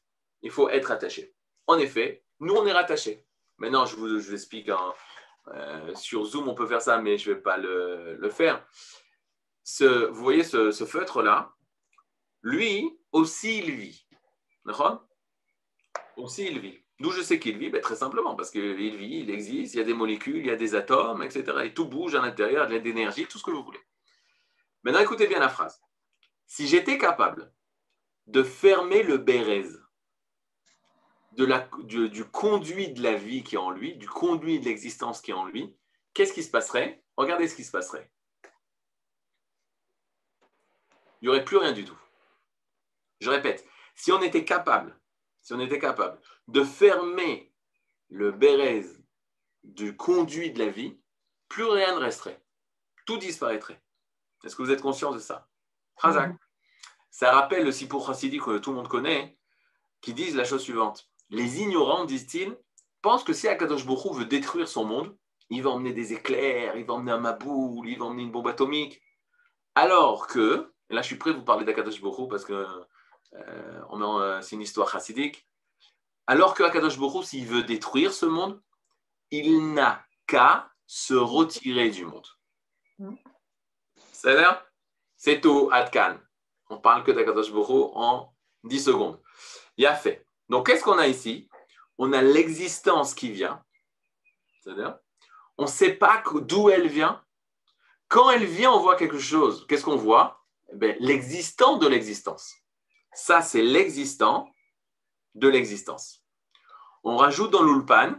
[0.46, 1.34] il faut être attaché.
[1.66, 3.26] En effet, nous, on est rattaché.
[3.58, 4.70] Maintenant, je vous, explique
[5.48, 8.64] euh, sur Zoom, on peut faire ça, mais je ne vais pas le, faire.
[9.80, 11.52] Vous voyez ce, feutre-là,
[12.42, 14.06] lui aussi, il vit.
[14.64, 15.04] D'accord?
[16.16, 16.80] Aussi, il vit.
[17.00, 17.68] D'où je sais qu'il vit?
[17.68, 20.50] Ben, Très simplement, parce qu'il vit, il existe, il y a des molécules, il y
[20.50, 21.44] a des atomes, etc.
[21.64, 23.80] Et tout bouge à l'intérieur, il y a de l'énergie, tout ce que vous voulez.
[24.84, 25.82] Maintenant, écoutez bien la phrase.
[26.46, 27.52] Si j'étais capable
[28.26, 29.64] de fermer le bérez
[31.32, 35.34] du, conduit de la vie qui est en lui, du conduit de l'existence qui est
[35.34, 35.76] en lui,
[36.14, 37.02] qu'est-ce qui se passerait?
[37.16, 38.10] Regardez ce qui se passerait.
[41.20, 41.98] Il n'y aurait plus rien du tout.
[43.20, 44.98] Je répète, si on était capable,
[45.42, 47.52] si on était capable de fermer
[48.08, 48.84] le bérez
[49.64, 50.98] du conduit de la vie,
[51.48, 52.42] plus rien ne resterait.
[53.06, 53.82] Tout disparaîtrait.
[54.44, 55.48] Est-ce que vous êtes conscient de ça?
[56.02, 56.36] Mm-hmm.
[57.10, 59.38] Ça rappelle le Sipur Chassidi que tout le monde connaît,
[60.00, 62.56] qui disent la chose suivante les ignorants, disent-ils,
[63.02, 65.16] pensent que si Akadosh Bokhu veut détruire son monde,
[65.50, 68.48] il va emmener des éclairs, il va emmener un maboule, il va emmener une bombe
[68.48, 69.00] atomique.
[69.74, 73.82] Alors que, et là je suis prêt à vous parler d'Akadosh Bokhu parce que euh,
[73.92, 75.46] euh, c'est une histoire chassidique,
[76.26, 78.60] alors que Akadosh Bokhu, s'il veut détruire ce monde,
[79.30, 82.26] il n'a qu'à se retirer du monde.
[84.12, 84.64] C'est à
[85.16, 86.18] C'est tout, Adkan.
[86.68, 88.32] On parle que d'Akadosh Bokhu en
[88.64, 89.20] 10 secondes.
[89.76, 90.26] Il a fait.
[90.48, 91.48] Donc, qu'est-ce qu'on a ici?
[91.98, 93.62] On a l'existence qui vient.
[94.60, 94.98] C'est-à-dire,
[95.58, 97.22] on ne sait pas d'où elle vient.
[98.08, 99.66] Quand elle vient, on voit quelque chose.
[99.66, 100.44] Qu'est-ce qu'on voit?
[100.72, 102.54] Eh L'existant de l'existence.
[103.12, 104.50] Ça, c'est l'existant
[105.34, 106.22] de l'existence.
[107.02, 108.14] On rajoute dans l'ulpan.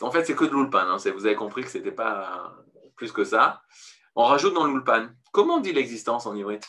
[0.00, 0.80] En fait, c'est que de l'ulpan.
[0.80, 0.96] Hein.
[0.96, 2.54] Vous avez compris que ce n'était pas
[2.96, 3.62] plus que ça.
[4.14, 5.08] On rajoute dans l'ulpan.
[5.32, 6.68] Comment on dit l'existence en ivrite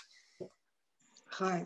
[1.38, 1.65] Chaya.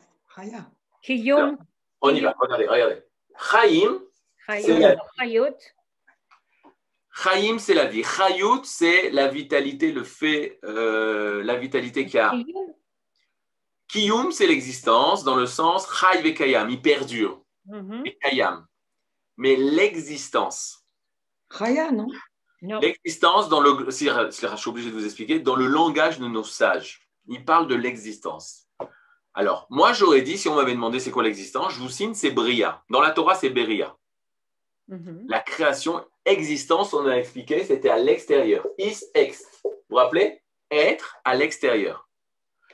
[2.01, 3.01] On y va, regardez, regardez.
[3.37, 3.99] Chaim,
[4.47, 5.49] c'est la vie.
[7.11, 8.03] Chaim, c'est la vie.
[8.03, 12.33] Chayut, c'est la vitalité, le fait, euh, la vitalité qu'il y a.
[13.87, 17.43] Kiyum, c'est l'existence, dans le sens Chay ve Kayam, il perdure.
[18.05, 18.65] Et Kayam.
[19.37, 20.85] Mais l'existence.
[21.49, 22.07] Chaya, non,
[22.81, 26.43] L'existence, dans le, si, je suis obligé de vous expliquer, dans le langage de nos
[26.43, 28.67] sages, il parle de l'existence.
[29.33, 32.31] Alors, moi, j'aurais dit, si on m'avait demandé c'est quoi l'existence, je vous signe, c'est
[32.31, 32.83] Bria.
[32.89, 33.95] Dans la Torah, c'est Beria.
[34.87, 35.25] Mhm.
[35.27, 38.65] La création, existence, on a expliqué, c'était à l'extérieur.
[38.77, 39.43] Is ex.
[39.63, 40.41] Vous vous rappelez?
[40.71, 42.07] Être à l'extérieur.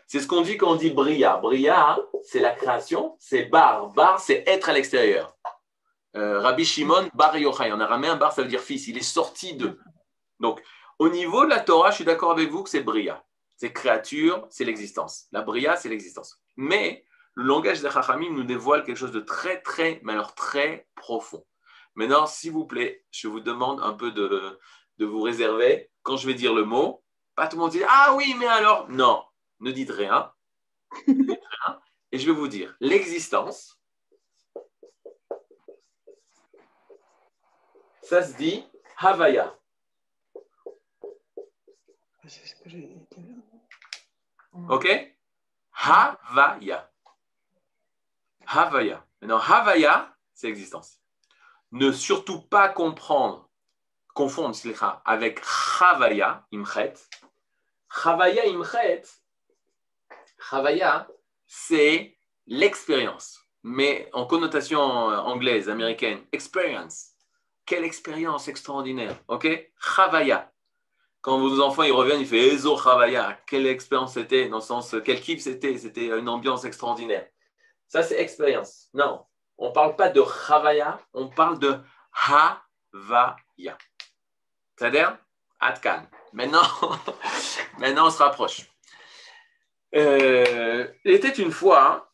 [0.07, 1.37] C'est ce qu'on dit quand on dit Bria.
[1.37, 3.89] Bria, c'est la création, c'est bar.
[3.93, 5.35] Bar, c'est être à l'extérieur.
[6.15, 7.71] Euh, Rabbi Shimon, bar Yochai.
[7.71, 8.87] En araméen, bar, ça veut dire fils.
[8.87, 9.79] Il est sorti de.
[10.39, 10.61] Donc,
[10.99, 13.23] au niveau de la Torah, je suis d'accord avec vous que c'est Bria.
[13.55, 15.27] C'est créature, c'est l'existence.
[15.31, 16.41] La Bria, c'est l'existence.
[16.57, 20.87] Mais le langage des Chachamim nous dévoile quelque chose de très, très, mais alors très
[20.95, 21.45] profond.
[21.95, 24.59] Maintenant, s'il vous plaît, je vous demande un peu de,
[24.99, 25.89] vous réserver.
[26.03, 27.03] Quand je vais dire le mot,
[27.35, 28.89] pas tout le monde dit Ah oui, mais alors.
[28.89, 29.23] Non,
[29.59, 30.31] ne dites rien.
[32.11, 33.80] Et je vais vous dire l'existence.
[38.11, 38.61] Ça se dit
[38.97, 39.57] Havaya.
[44.67, 45.15] Ok
[45.71, 46.91] Havaya.
[48.45, 49.07] Havaya.
[49.21, 50.99] Maintenant, Havaya, c'est existence.
[51.71, 53.49] Ne surtout pas comprendre,
[54.13, 54.57] confondre
[55.05, 55.39] avec
[55.79, 56.95] Havaya, Imchet.
[58.03, 59.03] Havaya, Imchet,
[60.49, 61.07] Chavaya,
[61.47, 67.10] c'est l'expérience, mais en connotation anglaise, américaine, experience.
[67.71, 69.47] Quelle expérience extraordinaire, ok?
[69.79, 70.51] Chavaya.
[71.21, 73.39] Quand vos enfants ils reviennent, ils font Ezo Chavaya.
[73.47, 77.25] Quelle expérience c'était, dans le sens, quel kiff c'était, c'était une ambiance extraordinaire.
[77.87, 78.89] Ça, c'est expérience.
[78.93, 79.25] Non,
[79.57, 81.79] on ne parle pas de Chavaya, on parle de
[82.27, 83.77] Havaya.
[84.75, 85.17] C'est-à-dire
[85.61, 86.03] Atkan.
[86.33, 86.67] Maintenant,
[87.77, 88.69] maintenant, on se rapproche.
[89.95, 92.11] Euh, il était une fois,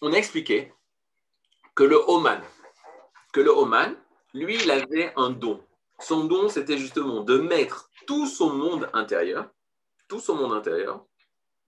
[0.00, 0.72] on a expliqué
[1.74, 2.40] que le Oman,
[3.32, 3.96] que le Oman,
[4.34, 5.64] lui, il avait un don.
[6.00, 9.48] Son don, c'était justement de mettre tout son monde intérieur,
[10.08, 11.06] tout son monde intérieur,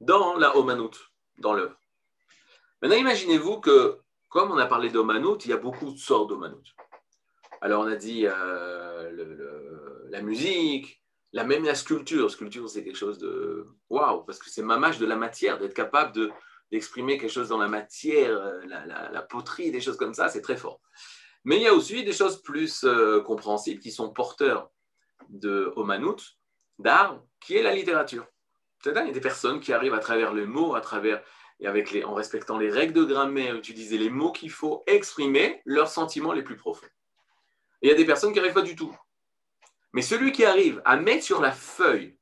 [0.01, 0.91] dans la Omanout,
[1.39, 1.77] dans l'œuvre.
[2.83, 3.99] Maintenant, imaginez-vous que,
[4.29, 6.75] comme on a parlé d'Omanout, il y a beaucoup de sortes d'Omanout.
[7.63, 11.03] Alors, on a dit euh, la musique,
[11.33, 12.31] la même la sculpture.
[12.31, 16.13] Sculpture, c'est quelque chose de waouh, parce que c'est mamage de la matière, d'être capable
[16.13, 16.31] de,
[16.71, 20.57] d'exprimer quelque chose dans la matière, euh, la, poterie, des choses comme ça, c'est très
[20.57, 20.81] fort.
[21.47, 24.69] Mais il y a aussi des choses plus euh, compréhensibles qui sont porteurs
[25.29, 26.17] de Omanout,
[26.81, 28.27] d'art, qui est la littérature.
[28.83, 31.23] C'est-à-dire, il y a des personnes qui arrivent à travers les mots, à travers
[31.61, 35.63] et avec les, en respectant les règles de grammaire, utiliser les mots qu'il faut exprimer
[35.65, 36.89] leurs sentiments les plus profonds.
[37.81, 38.95] Il y a des personnes qui n'arrivent pas du tout.
[39.93, 42.19] Mais celui qui arrive à mettre sur la feuille,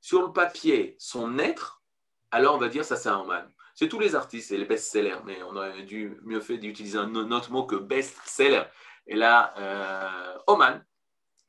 [0.00, 1.82] sur le papier, son être,
[2.30, 3.52] alors on va dire ça c'est un man.
[3.82, 7.32] C'est tous les artistes, c'est les best-sellers, mais on aurait dû mieux fait d'utiliser un
[7.32, 8.62] autre mot que best-seller.
[9.08, 10.84] Et là, euh, Oman.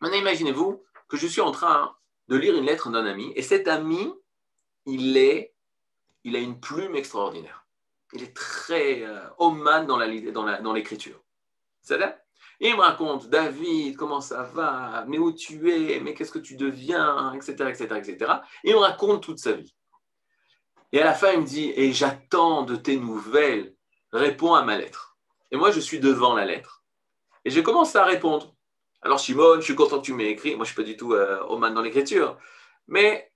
[0.01, 1.95] Maintenant, imaginez-vous que je suis en train
[2.29, 4.11] de lire une lettre d'un ami, et cet ami,
[4.87, 5.53] il est,
[6.23, 7.67] il a une plume extraordinaire.
[8.13, 11.13] Il est très euh, Oman dans l'écriture.
[11.13, 11.23] Dans
[11.83, 12.17] c'est là
[12.59, 16.55] il me raconte, David, comment ça va, mais où tu es, mais qu'est-ce que tu
[16.55, 18.31] deviens, etc., etc., etc.
[18.63, 19.75] Et il me raconte toute sa vie.
[20.93, 23.75] Et à la fin, il me dit, et j'attends de tes nouvelles,
[24.11, 25.17] réponds à ma lettre.
[25.49, 26.83] Et moi, je suis devant la lettre.
[27.45, 28.55] Et je commence à répondre.
[29.01, 30.55] Alors, Shimon, je suis content que tu m'aies écrit.
[30.55, 32.37] Moi, je ne suis pas du tout euh, au dans l'écriture.
[32.87, 33.33] Mais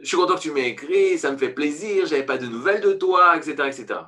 [0.00, 2.80] je suis content que tu m'aies écrit, ça me fait plaisir, j'avais pas de nouvelles
[2.80, 4.00] de toi, etc., etc.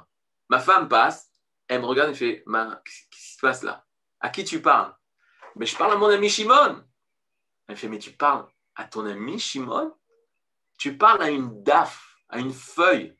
[0.49, 1.31] Ma femme passe,
[1.69, 3.87] elle me regarde et fait, qu'est-ce qui se passe là?
[4.19, 4.93] À qui tu parles?
[5.55, 6.85] Mais je parle à mon ami Shimon.
[7.69, 9.95] Elle fait, mais tu parles à ton ami Shimon
[10.77, 13.17] Tu parles à une DAF à une feuille.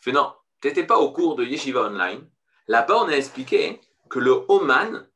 [0.00, 2.28] Fait non, tu n'étais pas au cours de Yeshiva Online.
[2.66, 5.08] Là-bas, on a expliqué que le Oman,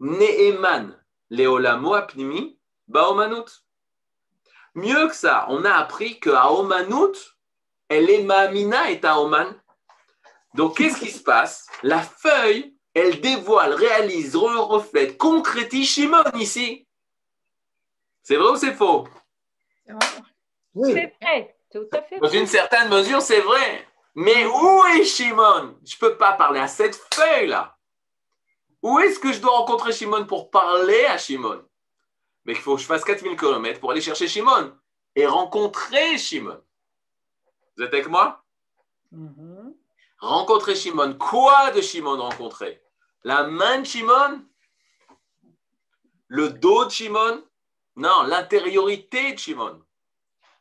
[0.00, 0.98] Ne'eman,
[1.30, 3.64] Leolamo Apnimi, Baomanut.
[4.74, 7.36] Mieux que ça, on a appris qu'à Omanut,
[7.88, 9.54] elle est Mamina et à Oman.
[10.54, 11.68] Donc, qu'est-ce qui se passe?
[11.82, 16.86] La feuille, elle dévoile, réalise, reflète, concrétise Shimon ici.
[18.22, 19.06] C'est vrai ou c'est faux?
[20.74, 20.92] Oui.
[20.92, 21.56] C'est vrai.
[22.20, 23.88] Dans une certaine mesure, c'est vrai.
[24.14, 25.76] Mais où est Shimon?
[25.84, 27.76] Je ne peux pas parler à cette feuille-là.
[28.82, 31.64] Où est-ce que je dois rencontrer Shimon pour parler à Shimon?
[32.44, 34.76] Mais il faut que je fasse 4000 km pour aller chercher Shimon
[35.16, 36.62] et rencontrer Shimon.
[37.76, 38.44] Vous êtes avec moi?
[39.12, 39.74] Mm-hmm.
[40.18, 41.14] Rencontrer Shimon.
[41.14, 42.82] Quoi de Shimon rencontrer?
[43.24, 44.44] La main de Shimon?
[46.28, 47.42] Le dos de Shimon?
[47.96, 49.83] Non, l'intériorité de Shimon.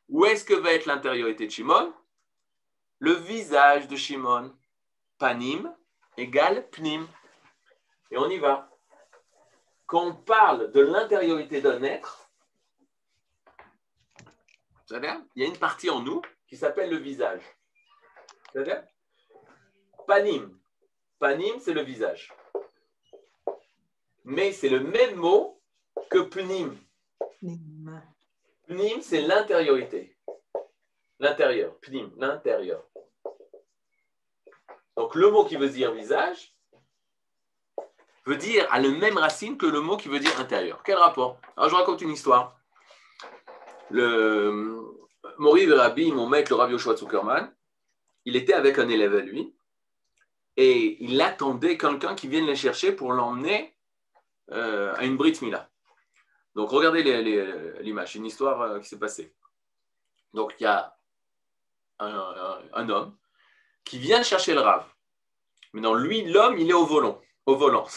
[0.10, 1.94] Où est-ce que va être l'intériorité de Shimon?
[3.00, 4.56] Le visage de Shimon.
[5.18, 5.74] Panim
[6.18, 7.08] égale pnim.
[8.12, 8.70] Et on y va.
[9.86, 12.30] Quand on parle de l'intériorité d'un être,
[14.92, 17.42] il y a une partie en nous qui s'appelle le visage.
[20.06, 20.60] Panim.
[21.20, 22.32] Panim, c'est le visage.
[24.24, 25.62] Mais c'est le même mot
[26.10, 26.78] que pnim.
[28.74, 30.16] Pnim, c'est l'intériorité.
[31.20, 31.78] L'intérieur.
[31.80, 32.84] Pnim, l'intérieur.
[34.98, 36.56] Donc le mot qui veut dire visage
[38.26, 40.82] veut dire a le même racine que le mot qui veut dire intérieur.
[40.84, 41.40] Quel rapport?
[41.56, 42.58] Alors je raconte une histoire.
[43.92, 44.82] Le
[45.38, 47.54] Mori Rabbi, mon maître, le Rabbi Yoshua Zuckerman,
[48.26, 49.54] il était avec un élève à lui
[50.58, 53.76] et il attendait quelqu'un qui vienne le chercher pour l'emmener
[54.52, 55.70] euh, à une Brit Mila.
[56.56, 57.04] Donc, regardez
[57.82, 59.34] l'image, une histoire euh, qui s'est passée.
[60.34, 60.95] Donc, il y a
[61.99, 63.16] un, homme
[63.84, 64.86] qui vient chercher le rave.
[65.74, 67.22] Maintenant, lui, l'homme, il est au volant.
[67.45, 67.88] Au volant.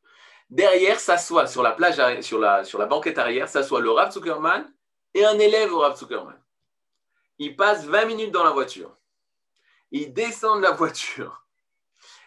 [0.50, 4.72] Derrière, s'assoit sur la plage, sur la, sur la banquette arrière, s'assoit le Rav Zuckerman
[5.14, 6.40] et un élève au Rav Zuckerman.
[7.38, 8.96] Il passe 20 minutes dans la voiture.
[9.90, 11.45] Il descend de la voiture.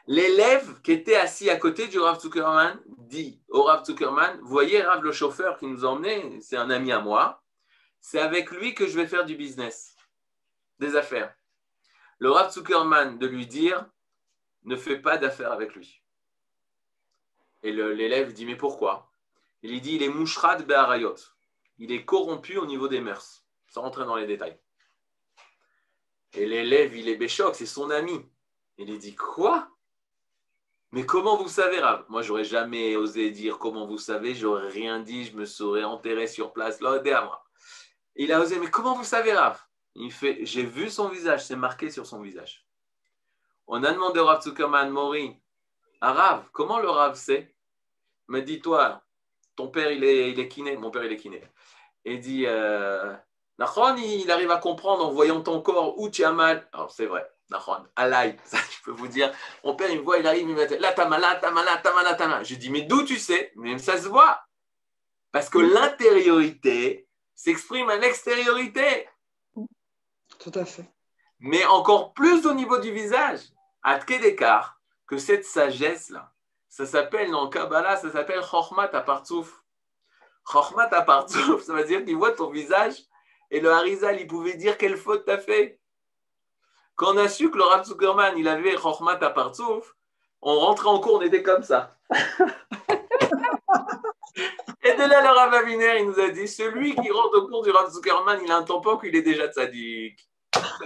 [0.10, 5.04] L'élève qui était assis à côté du Rav Zuckerman dit au Rav Zuckerman Voyez, Rav,
[5.04, 7.44] le chauffeur qui nous emmenait, c'est un ami à moi.
[8.00, 9.96] C'est avec lui que je vais faire du business,
[10.80, 11.32] des affaires.
[12.18, 13.86] le Rav Zuckerman de lui dire
[14.64, 16.02] ne fais pas d'affaires avec lui.
[17.62, 19.12] Et l'élève dit mais pourquoi?
[19.62, 21.18] Il dit il est mouchrad be'arayot.
[21.78, 24.60] Il est corrompu au niveau des mœurs, sans rentrer dans les détails.
[26.34, 28.20] Et l'élève, il est béchoc, c'est son ami.
[28.80, 29.70] Il lui dit Quoi?
[30.92, 32.06] Mais comment vous savez, Rav?
[32.10, 36.26] Moi, j'aurais jamais osé dire comment vous savez, j'aurais rien dit, je me serais enterré
[36.26, 37.46] sur place, là, à moi.
[38.16, 39.60] Il a osé, mais comment vous savez, Rav?
[39.96, 42.66] Il fait J'ai vu son visage, c'est marqué sur son visage.
[43.68, 45.36] On a demandé au Rav Zuckerman Mori
[46.02, 47.56] à Rav, comment le Rav sait
[48.28, 49.04] Me dis-toi,
[49.56, 51.44] ton père, il est, il est kiné, mon père, il est kiné.
[52.06, 53.14] Et dit euh,
[53.98, 56.68] il arrive à comprendre en voyant ton corps où tu as mal.
[56.72, 57.30] Alors, c'est vrai.
[58.46, 59.34] Ça je peux vous dire.
[59.64, 61.52] Mon père, il me voit, il arrive, il me dit là, t'as mal, là, t'as
[61.52, 62.46] mal, là, t'as mal, là, t'as mal.
[62.46, 63.52] Je dis, mais d'où tu sais?
[63.56, 64.42] Mais ça se voit.
[65.32, 69.08] Parce que l'intériorité s'exprime à l'extériorité.
[70.40, 70.90] Tout à fait.
[71.40, 73.42] Mais encore plus au niveau du visage,
[73.84, 76.32] à d'écart, que cette sagesse-là,
[76.68, 79.64] ça s'appelle dans le Kabbalah, ça s'appelle Chochmat Apartsouf.
[80.52, 83.10] Chochmat Apartsouf, ça veut dire qu'il voit ton visage
[83.52, 85.79] et le Harizal, il pouvait dire quelle faute t'as fait.
[87.00, 89.96] Quand on a su que le Rav Zuckerman, il avait Chochmat à Partsouf,
[90.42, 91.98] on rentrait en cours, on était comme ça.
[94.84, 97.64] Et de là, le Rav Aviner, il nous a dit celui qui rentre au cours
[97.64, 100.30] du Rav Zuckerman, il a un tampon qu'il est déjà tzaddik.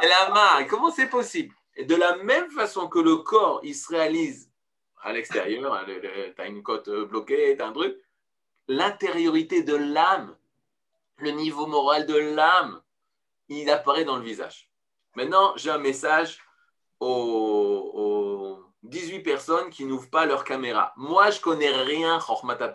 [0.00, 0.66] Elle a marre.
[0.66, 1.54] Comment c'est possible?
[1.76, 4.50] Et de la même façon que le corps, il se réalise
[5.02, 7.98] à l'extérieur, tu as une côte bloquée, tu as un truc,
[8.66, 10.34] l'intériorité de l'âme,
[11.18, 12.80] le niveau moral de l'âme,
[13.48, 14.70] il apparaît dans le visage.
[15.14, 16.38] Maintenant, j'ai un message
[17.00, 20.92] aux, 18 personnes qui n'ouvrent pas leur caméra.
[20.96, 22.72] Moi, je connais rien, Chochmata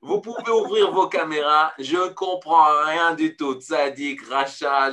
[0.00, 3.54] Vous pouvez ouvrir vos caméras, je ne comprends rien du tout.
[3.54, 4.90] Tzadik, Racha,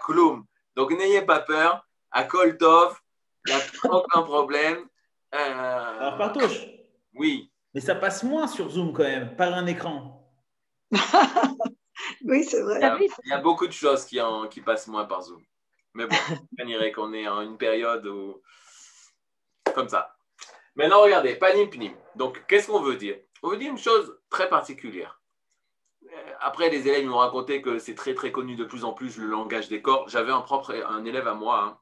[0.00, 0.44] Kloum.
[0.76, 1.84] Donc, n'ayez pas peur.
[2.10, 2.98] À Koltov,
[3.46, 4.88] il n'y a aucun problème.
[5.34, 5.98] Euh...
[6.00, 6.66] Alors, Partouche
[7.14, 7.52] Oui.
[7.74, 10.26] Mais ça passe moins sur Zoom quand même, par un écran.
[12.24, 12.78] oui, c'est vrai.
[13.24, 14.18] Il y, a, beaucoup de choses qui,
[14.50, 15.42] qui passent moins par Zoom.
[15.94, 16.16] Mais bon,
[16.60, 18.40] on dirait qu'on est en une période où.
[19.74, 20.14] Comme ça.
[20.76, 21.92] Maintenant, regardez, panim pnim.
[22.14, 23.18] Donc, qu'est-ce qu'on veut dire?
[23.42, 25.20] On veut dire une chose très particulière.
[26.04, 29.18] Euh, après, les élèves m'ont raconté que c'est très très connu de plus en plus
[29.18, 30.08] le langage des corps.
[30.08, 31.62] J'avais un propre un élève à moi.
[31.64, 31.78] Hein.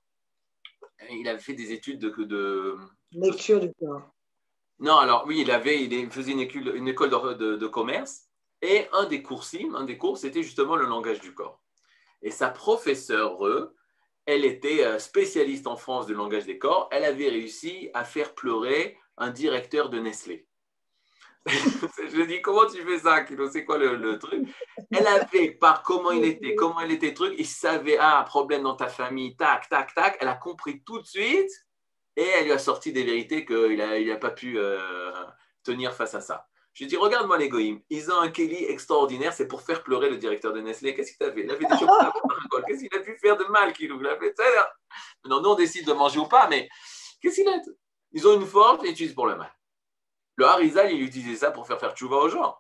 [1.11, 2.77] Il avait fait des études de, de...
[3.13, 4.03] lecture du corps.
[4.79, 8.26] Non, alors oui, il avait, il faisait une école, une école de, de commerce
[8.63, 9.45] et un des cours
[9.75, 11.61] un des cours, c'était justement le langage du corps.
[12.23, 13.39] Et sa professeure,
[14.27, 16.89] elle était euh, spécialiste en France du langage des corps.
[16.91, 20.47] Elle avait réussi à faire pleurer un directeur de Nestlé.
[21.47, 24.49] je dis, comment tu fais ça, C'est quoi le, truc?
[24.91, 28.75] Elle avait, par comment il était, comment il était, truc, il savait, ah, problème dans
[28.75, 30.17] ta famille, tac, tac, tac.
[30.21, 31.51] Elle a compris tout de suite
[32.17, 35.13] et elle lui a sorti des vérités qu'il n'a il a pas pu euh,
[35.63, 36.49] tenir face à ça.
[36.77, 40.19] Je dis, regarde-moi les goïms, ils ont un Kelly extraordinaire, c'est pour faire pleurer le
[40.19, 40.95] directeur de Nestlé.
[40.95, 41.41] Qu'est-ce qu'il a fait?
[41.41, 42.13] Il a fait des chocolats
[42.67, 43.99] Qu'est-ce qu'il a pu faire de mal, Kilou?
[43.99, 44.35] Il a fait.
[45.25, 46.69] Non, nous, on décide de manger ou pas, mais
[47.23, 47.59] qu'est-ce qu'il a
[48.13, 49.51] Ils ont une force et utilisent pour le mal.
[50.35, 52.59] Le Harizal, il utilisait ça pour faire faire tchouva aux gens,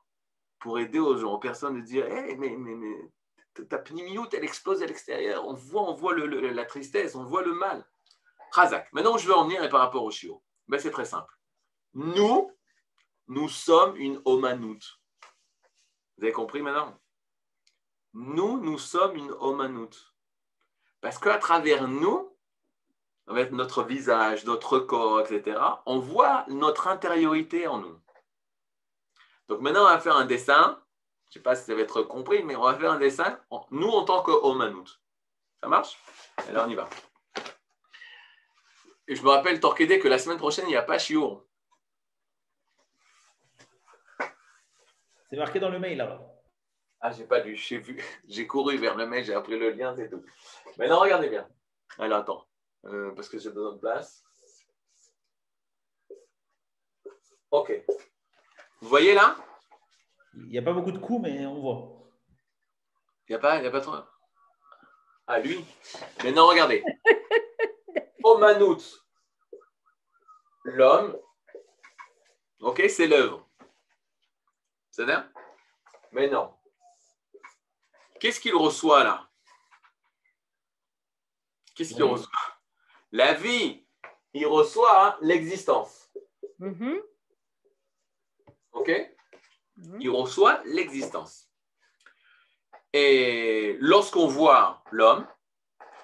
[0.61, 4.83] pour aider aux gens, aux personnes de hey, mais, mais, mais ta pnimiout, elle explose
[4.83, 5.47] à l'extérieur.
[5.47, 7.87] On voit, on voit la tristesse, on voit le mal.
[8.53, 8.91] Razak.
[8.95, 10.43] Maintenant, je veux en venir par rapport au chiot.
[10.69, 11.31] Ben, c'est très simple.
[11.93, 12.51] Nous,
[13.29, 14.79] nous sommes une omanout.
[16.17, 16.99] Vous avez compris maintenant?
[18.15, 20.15] Nous, nous sommes une omanout.
[21.01, 22.37] Parce qu'à travers nous,
[23.27, 28.01] notre visage, notre corps, etc., on voit notre intériorité en nous.
[29.49, 30.83] Donc maintenant, on va faire un dessin.
[31.27, 33.39] Je ne sais pas si ça va être compris, mais on va faire un dessin,
[33.71, 34.89] nous en tant qu'omanout.
[35.61, 35.99] Ça marche?
[36.49, 36.89] Alors on y va.
[39.09, 41.45] Et je me rappelle, Torquédé, que la semaine prochaine, il n'y a pas Chiour.
[45.29, 46.23] C'est marqué dans le mail là-bas.
[47.01, 49.95] Ah, j'ai pas lu, j'ai vu, j'ai couru vers le mail, j'ai appris le lien,
[49.97, 50.25] c'est tout.
[50.79, 51.49] Maintenant, regardez bien.
[51.99, 52.47] Alors, attends,
[52.85, 54.25] euh, parce que j'ai besoin de place.
[57.51, 57.73] Ok.
[58.81, 59.37] Vous voyez là?
[60.35, 62.11] Il n'y a pas beaucoup de coups, mais on voit.
[63.29, 63.97] Il n'y a pas, il a pas trop.
[65.27, 65.65] Ah, lui?
[66.23, 66.85] Maintenant, regardez.
[68.23, 68.83] Omanout,
[70.65, 71.17] l'homme.
[72.61, 73.46] Ok, c'est l'œuvre.
[74.97, 75.29] C'est à
[76.11, 76.55] Mais non.
[78.19, 79.29] Qu'est-ce qu'il reçoit là?
[81.75, 82.31] Qu'est-ce qu'il reçoit?
[83.13, 83.87] La vie,
[84.33, 86.11] il reçoit hein, l'existence.
[86.61, 87.03] Mm-hmm.
[88.73, 88.89] OK?
[88.89, 89.97] Mm-hmm.
[90.01, 91.51] Il reçoit l'existence.
[92.95, 95.29] Et lorsqu'on voit l'homme,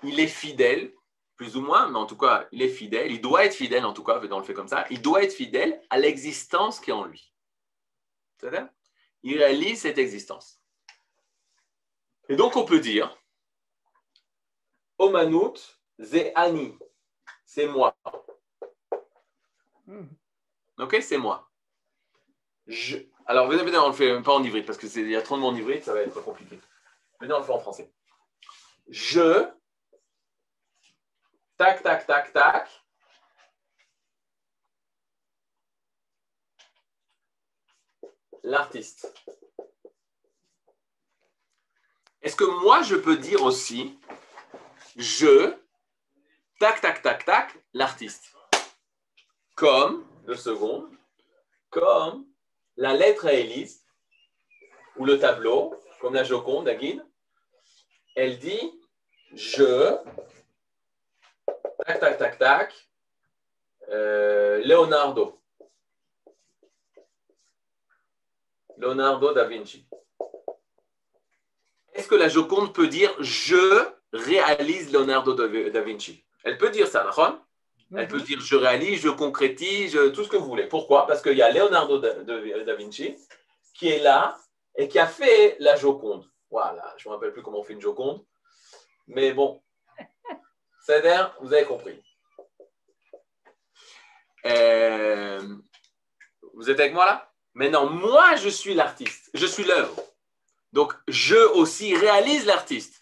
[0.03, 0.93] il est fidèle,
[1.37, 3.95] plus ou moins, mais en tout cas, il est fidèle, il doit être fidèle, en
[3.95, 6.93] tout cas, dans le fait comme ça, il doit être fidèle à l'existence qui est
[6.93, 7.33] en lui.
[8.37, 8.69] C'est-à-dire,
[9.23, 10.61] il réalise cette existence.
[12.29, 13.17] Et donc, on peut dire,
[14.99, 15.55] Omanout,
[16.35, 16.79] Ani,
[17.45, 17.97] c'est moi.
[19.87, 20.07] Hmm.
[20.79, 21.51] Ok, c'est moi.
[22.67, 22.99] Je...
[23.27, 25.55] Alors, venez, on le fait pas en hybride, parce qu'il y a trop de monde
[25.55, 26.59] en hybride, ça va être compliqué.
[27.21, 27.93] Venez, on le fait en français.
[28.89, 29.49] Je,
[31.57, 32.82] tac, tac, tac, tac,
[38.43, 39.13] l'artiste.
[42.23, 43.99] Est-ce que moi, je peux dire aussi,
[44.97, 45.55] je,
[46.61, 48.35] tac, tac, tac, tac, l'artiste
[49.57, 50.89] Comme, deux secondes,
[51.71, 52.27] comme
[52.77, 53.85] la lettre à Élise,
[54.97, 56.75] ou le tableau, comme la Joconde à
[58.15, 58.81] elle dit,
[59.35, 59.97] je,
[61.87, 62.89] tac, tac, tac, tac,
[63.89, 65.42] euh, Leonardo.
[68.79, 69.87] Leonardo da Vinci.
[71.95, 76.25] Est-ce que la Joconde peut dire je réalise Leonardo da Vinci?
[76.45, 77.39] Elle peut dire ça, d'accord?
[77.95, 80.67] Elle peut dire je réalise, je concrétise, tout ce que vous voulez.
[80.67, 81.07] Pourquoi?
[81.07, 83.17] Parce qu'il y a Leonardo da, Vinci
[83.75, 84.39] qui est là
[84.77, 86.27] et qui a fait la Joconde.
[86.51, 88.25] Voilà, je ne me rappelle plus comment on fait une Joconde.
[89.07, 89.63] Mais bon,
[90.85, 92.03] c'est-à-dire, vous avez compris.
[94.47, 95.41] Euh,
[96.55, 97.32] vous êtes avec moi là?
[97.55, 100.01] Maintenant, moi, je suis l'artiste, je suis l'œuvre.
[100.73, 102.99] Donc, je aussi réalise l'artiste.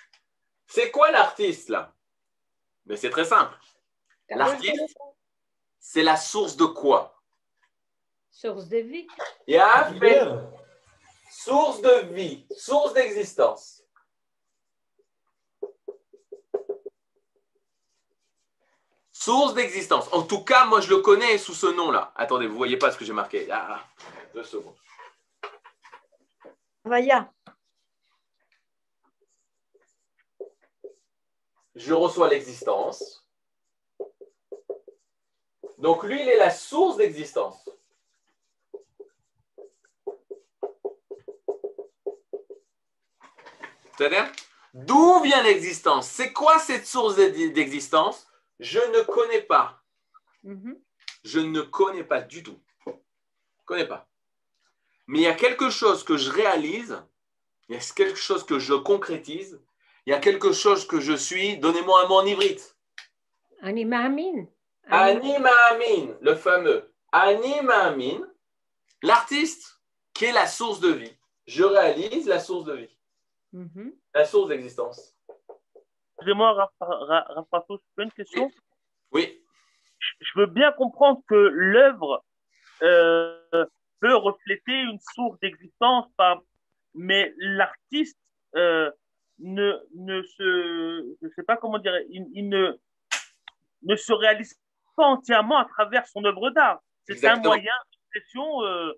[0.66, 1.94] C'est quoi l'artiste là?
[2.86, 3.57] Mais c'est très simple.
[4.28, 4.96] L'artiste,
[5.78, 7.22] c'est la source de quoi?
[8.30, 9.07] Source de vie.
[11.30, 13.82] Source de vie, source d'existence.
[19.12, 20.09] Source d'existence.
[20.12, 22.12] En tout cas, moi, je le connais sous ce nom-là.
[22.16, 23.48] Attendez, vous ne voyez pas ce que j'ai marqué.
[23.51, 23.84] Ah,
[24.35, 24.76] deux secondes.
[26.85, 27.33] Vaya.
[31.74, 33.26] Je reçois l'existence.
[35.78, 37.68] Donc lui, il est la source d'existence.
[43.97, 44.31] C'est-à-dire,
[44.72, 46.09] d'où vient l'existence?
[46.09, 48.26] C'est quoi cette source d'existence?
[48.59, 49.83] Je ne connais pas.
[50.45, 50.81] Mm-hmm.
[51.24, 52.59] Je ne connais pas du tout.
[52.87, 54.09] Je ne connais pas
[55.11, 57.02] mais il y a quelque chose que je réalise,
[57.68, 59.61] il y a quelque chose que je concrétise,
[60.06, 61.58] il y a quelque chose que je suis.
[61.58, 62.76] Donnez-moi un mot en ivrite.
[63.61, 64.46] Anima Amin.
[64.86, 66.94] Anima Amin, le fameux.
[67.11, 68.24] Anima Amin,
[69.02, 69.80] l'artiste
[70.14, 71.16] qui est la source de vie.
[71.48, 72.96] Je réalise la source de vie.
[73.52, 73.92] Mm-hmm.
[74.14, 75.16] La source d'existence.
[76.18, 77.66] Excusez-moi, Rafa,
[77.98, 78.48] une question
[79.11, 79.42] Oui.
[80.20, 82.24] Je veux bien comprendre que l'œuvre
[82.82, 83.66] euh,
[84.01, 86.07] peut refléter une source d'existence,
[86.94, 88.18] mais l'artiste
[88.57, 88.90] euh,
[89.38, 92.78] ne, ne se, je sais pas comment dire, il, ne,
[93.82, 94.59] ne se réalise
[94.96, 96.80] pas entièrement à travers son œuvre d'art.
[97.07, 98.62] C'est un moyen d'expression.
[98.64, 98.92] Euh,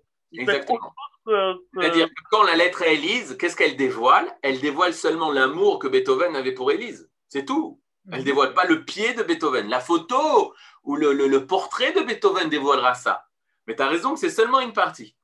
[1.73, 4.27] C'est-à-dire que quand la lettre est Élise, qu'est-ce qu'elle dévoile?
[4.41, 7.09] Elle dévoile seulement l'amour que Beethoven avait pour Élise.
[7.29, 7.79] C'est tout.
[8.07, 8.25] Elle ne mhm.
[8.25, 9.69] dévoile pas le pied de Beethoven.
[9.69, 13.25] La photo ou le, le portrait de Beethoven dévoilera ça.
[13.67, 15.15] Mais tu as raison que c'est seulement une partie.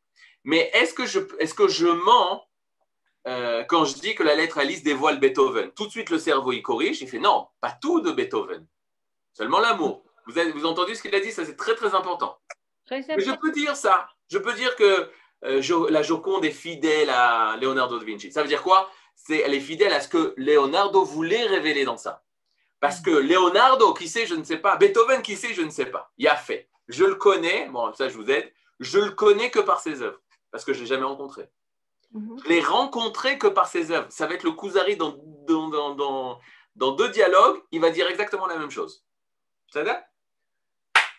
[0.44, 2.48] Mais est-ce que je, est que je mens
[3.28, 5.72] euh, quand je dis que la lettre Alice dévoile Beethoven?
[5.72, 8.66] Tout de suite, le cerveau, il corrige, il fait non, pas tout de Beethoven,
[9.34, 10.04] seulement l'amour.
[10.28, 11.32] Vous avez vous entendu ce qu'il a dit?
[11.32, 12.38] Ça, c'est très, très important.
[12.92, 14.08] Mais je peux dire ça.
[14.32, 15.12] Je peux dire que
[15.46, 18.32] euh, la Joconde est fidèle à Leonardo da Vinci.
[18.32, 18.90] Ça veut dire quoi?
[19.16, 22.24] C'est, Elle est fidèle à ce que Leonardo voulait révéler dans ça.
[22.80, 24.78] Parce que Leonardo, qui sait, je ne sais pas.
[24.78, 26.12] Beethoven, qui sait, je ne sais pas.
[26.18, 26.70] Il a fait.
[26.88, 30.20] Je le connais, bon, ça je vous aide, je le connais que par ses œuvres,
[30.52, 31.50] parce que je ne l'ai jamais rencontré.
[32.12, 32.40] Mhm.
[32.44, 34.08] Je l'ai rencontré que par ses œuvres.
[34.10, 35.16] Ça va être le Kuzari dans,
[35.48, 36.40] dans,
[36.76, 39.06] dans, deux dialogues, il va dire exactement la même chose.
[39.72, 40.04] Ça va?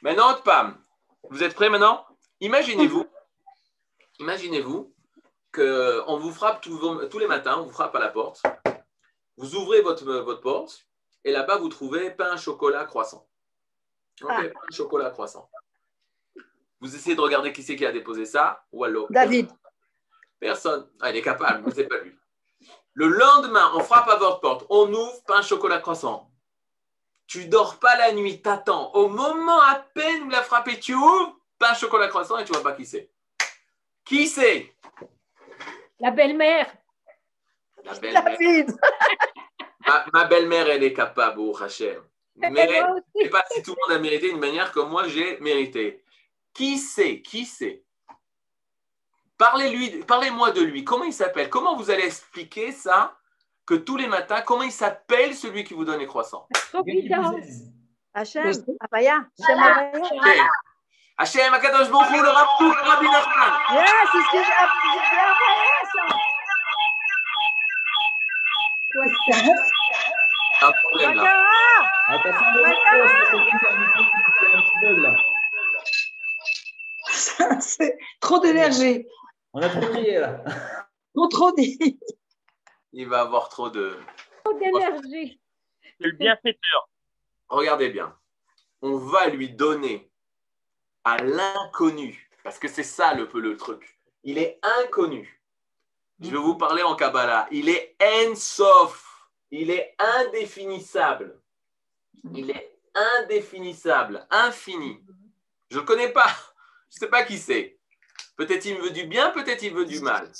[0.02, 0.82] Maintenant, Pam,
[1.28, 2.04] vous êtes prêts maintenant?
[2.40, 3.06] Imaginez-vous,
[4.18, 4.92] imaginez-vous
[5.52, 8.42] qu'on vous frappe tous, les matins, on vous frappe à la porte,
[9.36, 10.86] vous ouvrez votre, votre porte,
[11.24, 13.28] et là-bas, vous trouvez pain, chocolat, croissant.
[14.22, 14.42] Ok, ah.
[14.42, 15.50] pain, chocolat, croissant.
[16.80, 19.50] Vous essayez de regarder qui c'est qui a déposé ça ou alors David.
[20.38, 20.88] Personne.
[21.00, 22.18] Ah, il est capable, vous n'avez pas vu.
[22.94, 26.30] Le lendemain, on frappe à votre porte, on ouvre, pain, chocolat, croissant.
[27.26, 28.92] Tu dors pas la nuit, t'attends.
[28.94, 32.62] Au moment à peine où la frappé, tu ouvres, pain, chocolat, croissant et tu vois
[32.62, 33.10] pas qui c'est.
[34.04, 34.74] Qui c'est?
[36.00, 36.66] La belle-mère.
[37.84, 38.66] La belle-mère.
[40.12, 42.02] Ma, belle-mère, elle est capable, au Hachem.
[42.36, 45.06] Mais je ne sais pas si tout le monde a mérité d'une manière comme moi
[45.08, 46.02] j'ai mérité.
[46.54, 47.82] Qui sait Qui sait
[49.36, 50.84] Parlez-lui, parlez-moi de lui.
[50.84, 51.48] Comment il s'appelle?
[51.50, 53.16] Comment vous allez expliquer ça
[53.66, 56.46] que tous les matins, comment il s'appelle celui qui vous donne les croissants?
[58.12, 60.48] Hachem, Abaya, Hachem Abaya.
[61.16, 63.52] Hachem, Akadosh Baruch le Rabbi, le Rabbi Nachman.
[63.72, 64.90] Yeah, c'est ce que j'ai appris.
[70.62, 71.26] Un problème là.
[77.60, 79.06] C'est trop d'énergie.
[79.52, 80.44] On a trop crié là.
[81.14, 81.98] Trop, trop dit.
[82.92, 83.98] Il va avoir trop de.
[84.44, 85.40] Trop d'énergie.
[85.82, 86.88] C'est le bienfaiteur.
[87.48, 88.16] Regardez bien.
[88.82, 90.10] On va lui donner
[91.04, 93.98] à l'inconnu, parce que c'est ça le, le truc.
[94.24, 95.42] Il est inconnu.
[96.20, 97.48] Je vais vous parler en Kabbalah.
[97.50, 99.09] Il est ensof.
[99.50, 101.40] Il est indéfinissable.
[102.34, 102.78] Il est
[103.18, 105.04] indéfinissable, infini.
[105.70, 106.28] Je ne connais pas.
[106.90, 107.78] Je ne sais pas qui c'est.
[108.36, 110.30] Peut-être il me veut du bien, peut-être il veut du mal.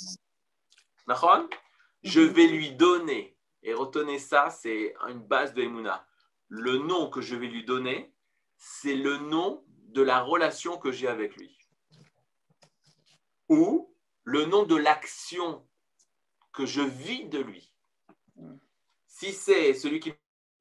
[2.03, 6.05] Je vais lui donner, et retenez ça, c'est une base de Emouna.
[6.47, 8.13] Le nom que je vais lui donner,
[8.57, 11.57] c'est le nom de la relation que j'ai avec lui.
[13.49, 13.93] Ou
[14.23, 15.67] le nom de l'action
[16.53, 17.70] que je vis de lui.
[19.21, 20.11] Si c'est celui qui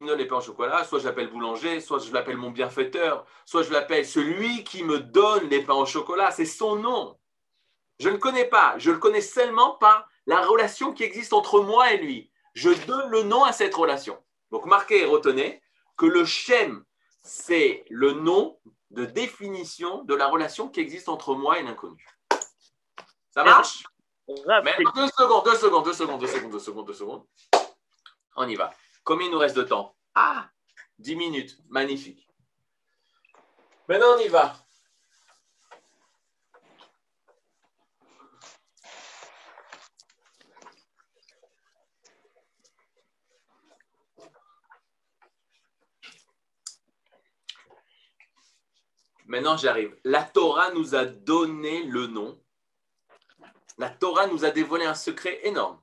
[0.01, 3.25] me donne les pains au chocolat, soit je l'appelle boulanger, soit je l'appelle mon bienfaiteur,
[3.47, 7.19] soit je l'appelle celui qui me donne les pains au chocolat, c'est son nom.
[8.01, 11.95] Je ne connais pas, je le connais seulement par la relation qui existe entre moi
[11.95, 12.31] et lui.
[12.53, 14.23] Je donne le nom à cette relation.
[14.51, 15.63] Donc marquez et retenez
[15.97, 16.85] que le Shem,
[17.23, 18.59] c'est le nom
[18.91, 22.07] de définition de la relation qui existe entre moi et l'inconnu.
[23.31, 23.85] Ça marche?
[24.29, 24.35] Deux
[25.17, 27.27] secondes, deux secondes, deux secondes, deux secondes, deux secondes, deux secondes.
[28.43, 28.73] On y va.
[29.05, 29.95] Combien il nous reste de temps?
[30.15, 30.49] Ah,
[30.99, 31.59] 10 minutes.
[31.69, 32.27] Magnifique.
[33.87, 34.57] Maintenant, on y va.
[49.27, 49.95] Maintenant, j'arrive.
[50.05, 52.43] La Torah nous a donné le nom.
[53.77, 55.79] La Torah nous a dévoilé un secret énorme.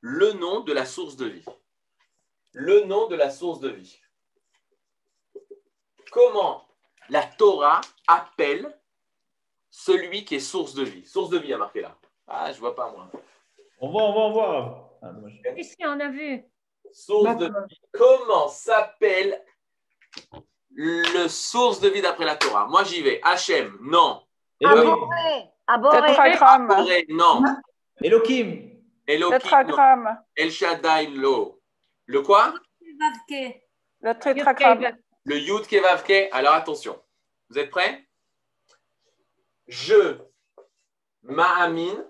[0.00, 1.44] Le nom de la source de vie.
[2.54, 3.98] Le nom de la source de vie.
[6.12, 6.64] Comment
[7.08, 8.78] la Torah appelle
[9.70, 11.04] celui qui est source de vie?
[11.04, 11.96] Source de vie a marqué là.
[12.28, 13.10] Ah, je vois pas moi.
[13.80, 14.90] On va, on va, on va.
[15.02, 15.10] Ah,
[15.56, 16.44] Ici, on a vu.
[16.92, 17.80] Source de vie.
[17.92, 19.44] Comment s'appelle
[20.70, 22.66] le source de vie d'après la Torah?
[22.66, 23.20] Moi, j'y vais.
[23.24, 24.22] Hachem, non.
[24.64, 25.50] Aboré.
[25.66, 27.42] Aboré, non.
[28.00, 28.70] Elohim.
[29.06, 29.38] Elohim,
[30.36, 31.53] El Shaddai, lo.
[32.06, 32.54] Le quoi?
[34.00, 34.96] Le tétragramme.
[35.24, 36.28] Le Yud Kevavke.
[36.32, 37.02] Alors, attention.
[37.48, 38.06] Vous êtes prêts?
[39.66, 40.18] Je,
[41.22, 42.06] Ma'amin,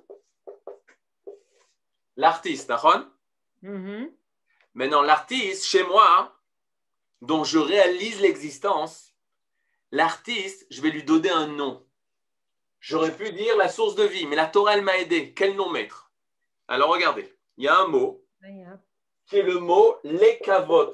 [2.16, 3.04] l'artiste, d'accord?
[3.62, 4.06] Mm
[4.74, 6.36] Maintenant, l'artiste, chez moi,
[7.20, 9.14] dont je réalise l'existence,
[9.92, 11.86] l'artiste, je vais lui donner un nom.
[12.80, 15.32] J'aurais pu dire la source de vie, mais la Torah, elle m'a aidé.
[15.32, 16.12] Quel nom mettre
[16.66, 18.26] Alors regardez, il y a un mot
[19.26, 20.92] qui est le mot lekavot.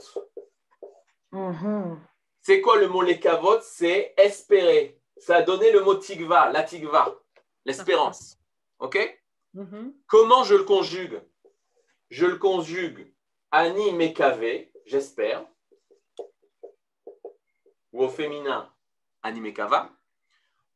[1.32, 1.98] Mm-hmm.
[2.40, 5.00] C'est quoi le mot lekavot C'est espérer.
[5.16, 7.14] Ça a donné le mot tigva, la tigva,
[7.64, 8.38] l'espérance.
[8.78, 8.96] OK?
[9.54, 9.92] Mm-hmm.
[10.06, 11.20] Comment je le conjugue?
[12.08, 13.12] Je le conjugue
[13.50, 15.44] ani mekave, j'espère
[17.92, 18.72] ou au féminin
[19.22, 19.90] animé kava.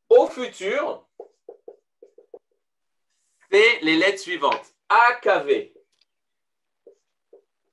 [0.09, 1.07] Au futur,
[3.51, 4.73] c'est les lettres suivantes.
[4.89, 5.73] AKV.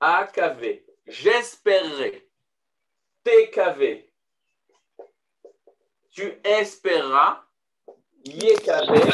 [0.02, 0.84] AKV.
[1.06, 2.28] J'espérerai.
[3.22, 4.12] TKV.
[6.10, 7.44] Tu espéreras.
[8.24, 9.12] YKV.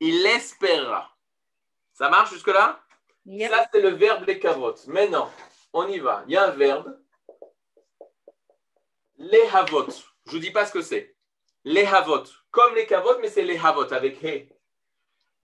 [0.00, 1.10] Il espérera.
[1.92, 2.80] Ça marche jusque-là?
[3.26, 4.86] Ça, c'est le verbe les cavotes.
[4.86, 5.32] Maintenant,
[5.72, 6.22] on y va.
[6.28, 6.96] Il y a un verbe
[9.16, 9.90] les havot.
[10.26, 11.16] Je ne vous dis pas ce que c'est.
[11.64, 12.22] Les havot.
[12.50, 14.48] Comme les kavot, mais c'est les havot avec he.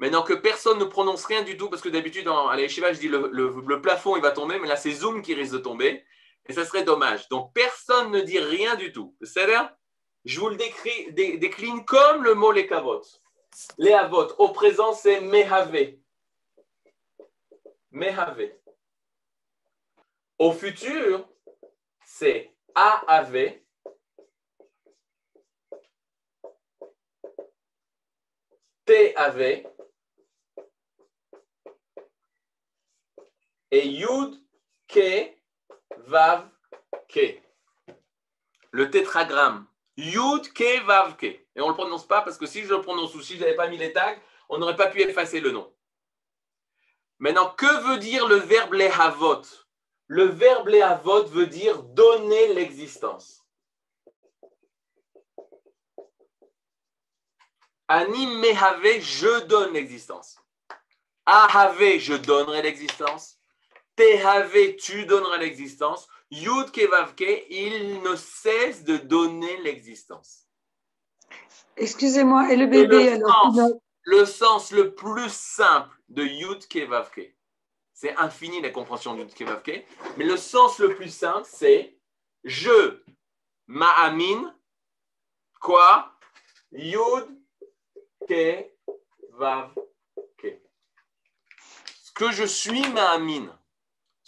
[0.05, 3.09] Maintenant que personne ne prononce rien du tout, parce que d'habitude, à l'Eshiva, je dis
[3.09, 6.05] le, le, plafond, il va tomber, mais là, c'est Zoom qui risque de tomber.
[6.45, 7.27] Et ça serait dommage.
[7.31, 9.17] Donc, personne ne dit rien du tout.
[9.23, 9.75] C'est-à-dire,
[10.27, 13.01] je vous le décris, décline comme le mot les kavot.
[13.79, 14.29] Les havot.
[14.37, 15.95] Au présent, c'est mehave.
[17.91, 18.51] Mehave.
[20.39, 21.27] Au futur,
[22.05, 23.55] c'est AAV.
[28.85, 29.74] TAV
[33.75, 34.41] et Yud,
[34.87, 35.33] Ke,
[36.07, 36.49] Vav,
[37.09, 37.41] Ke.
[38.71, 39.67] Le tétragramme.
[39.97, 41.25] Yud, Ke, Vav, Ke.
[41.25, 43.41] Et on ne le prononce pas parce que si je le prononce ou si je
[43.41, 44.17] n'avais pas mis les tags,
[44.49, 45.73] on n'aurait pas pu effacer le nom.
[47.19, 49.43] Maintenant, que veut dire le verbe lehavot
[50.07, 53.45] Le verbe lehavot veut dire donner l'existence.
[57.89, 60.39] Ani mehave, je donne l'existence.
[61.27, 63.34] Ahave, je donnerai l'existence.
[63.97, 66.09] Tehave, tu donneras l'existence.
[66.31, 70.49] Yud kevavke, il ne cesse de donner l'existence.
[71.77, 73.53] Excusez-moi, et le bébé alors
[74.03, 77.35] Le sens le plus simple de Yud kevavke,
[77.93, 79.87] c'est infini la compréhension de Yud kevavke,
[80.17, 81.97] mais le sens le plus simple, c'est
[82.45, 83.01] je
[83.67, 84.55] ma'amin,
[85.61, 86.13] quoi?
[86.73, 87.29] Yud
[88.29, 88.67] ke
[89.39, 89.75] vav
[90.37, 90.61] ke.
[92.03, 93.49] Ce que je suis ma'amin.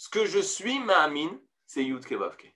[0.07, 2.47] Ce que je suis ma'amin, c'est Yud ke vav ke.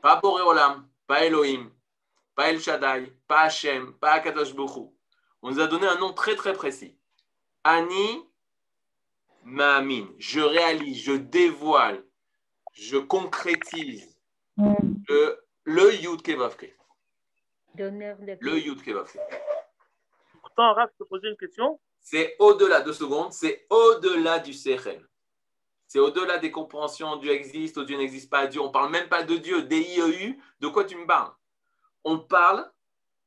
[0.00, 1.70] Pas Boréolam, pas Elohim,
[2.34, 4.88] pas El Shaddai, pas Hashem, pas Akadosh Bokhu.
[5.42, 6.96] On nous a donné un nom très très précis.
[7.62, 8.26] Ani
[9.42, 10.08] ma'amin.
[10.16, 12.02] Je réalise, je dévoile,
[12.72, 14.18] je concrétise
[14.56, 16.72] le, le Yud ke vav ke.
[17.74, 24.54] Le Yud ke vav ke poser une question C'est au-delà, deux secondes, c'est au-delà du
[24.54, 25.06] Sechel.
[25.90, 28.60] C'est au-delà des compréhensions, Dieu existe ou Dieu n'existe pas, Dieu.
[28.60, 31.32] On ne parle même pas de Dieu, D-I-E-U, de quoi tu me parles?
[32.04, 32.70] On parle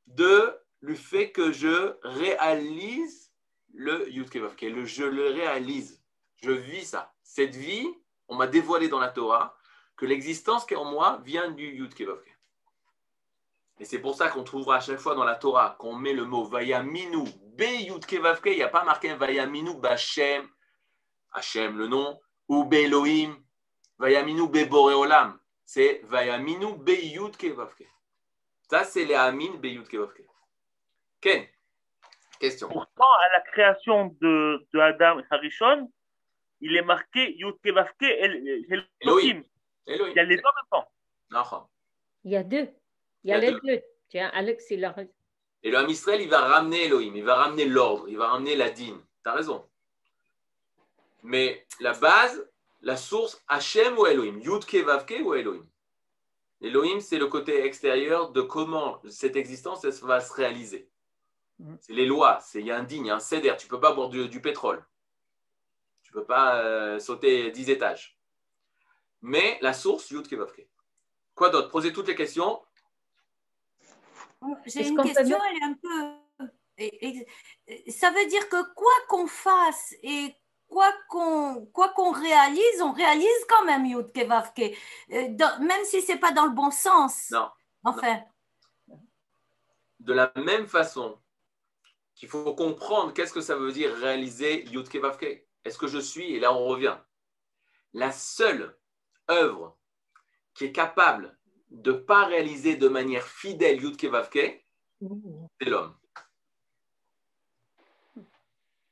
[0.08, 3.34] de le fait que je réalise
[3.74, 6.02] le Yud le je le réalise.
[6.42, 7.14] Je vis ça.
[7.22, 7.86] Cette vie,
[8.30, 9.58] on m'a dévoilé dans la Torah
[9.98, 11.94] que l'existence qui est en moi vient du Yud
[13.80, 16.24] et c'est pour ça qu'on trouvera à chaque fois dans la Torah qu'on met le
[16.24, 17.26] mot Vayaminu,
[17.58, 20.48] Beyut Kevavke, il n'y a pas marqué Vayaminu Bashem,
[21.34, 23.38] Hashem le nom, ou Beloim,
[23.98, 25.40] Vayaminu Beboreolam.
[25.66, 27.88] C'est Vayaminu Beyut Kevavke.
[28.70, 30.24] Ça, c'est les Amin Beyut Kevavke.
[31.22, 31.46] Ken,
[32.40, 32.68] question.
[32.68, 35.92] Pourtant, à la création de, de Adam Harishon,
[36.60, 38.04] il est marqué Yud Kevavke
[39.02, 39.44] Elohim.
[39.88, 41.70] Il y a les deux en même temps.
[42.24, 42.70] Il y a deux.
[43.24, 43.82] Il y a, les deux.
[44.10, 45.14] Tiens, Alex, il a raison.
[45.64, 48.70] Et le Israël, il va ramener Elohim, il va ramener l'ordre, il va ramener la
[48.70, 49.02] dîme.
[49.24, 49.70] Tu as raison.
[51.24, 52.48] Mais la base,
[52.82, 54.40] la source, Hachem ou Elohim?
[54.40, 55.66] Yudke, Vavke ou Elohim?
[56.62, 60.90] Elohim, c'est le côté extérieur de comment cette existence va se réaliser.
[61.60, 61.76] Mm.
[61.80, 63.54] C'est les lois, il y a un digne, un céder.
[63.58, 64.86] Tu ne peux pas boire du, pétrole.
[66.04, 68.18] Tu ne peux pas euh, sauter 10 étages.
[69.22, 70.68] Mais la source, Yudke, Vavke.
[71.36, 71.70] Quoi d'autre?
[71.70, 72.62] Posez toutes les questions.
[74.66, 76.24] J'ai une question, elle est un peu.
[77.92, 80.36] Ça veut dire que quoi qu'on fasse et
[80.74, 84.76] quoi qu'on quoi qu'on réalise, on réalise quand même Yud Kevavke,
[85.12, 87.30] euh, même si c'est pas dans le bon sens.
[87.30, 87.48] Non.
[87.84, 88.22] Enfin.
[90.00, 91.20] De la même façon
[92.16, 95.46] qu'il faut comprendre qu'est-ce que ça veut dire réaliser Yud Kevavke.
[95.64, 96.98] Est-ce que je suis Et là, on revient.
[97.94, 98.76] La seule
[99.30, 99.78] œuvre
[100.56, 101.38] qui est capable
[101.70, 104.66] de ne pas réaliser de manière fidèle Yud Kevavke,
[105.00, 105.96] c'est l'homme.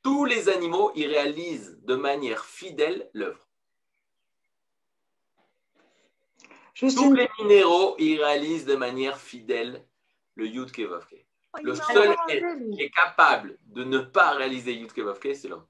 [0.04, 3.48] Tous les animaux, ils réalisent de manière fidèle l'œuvre.
[6.76, 9.86] Tous les minéraux, ils réalisent de manière fidèle
[10.36, 11.28] le Yud Kevavke.
[11.62, 15.68] Le seul être qui est capable de ne pas réaliser Yud Kevavke, c'est l'homme.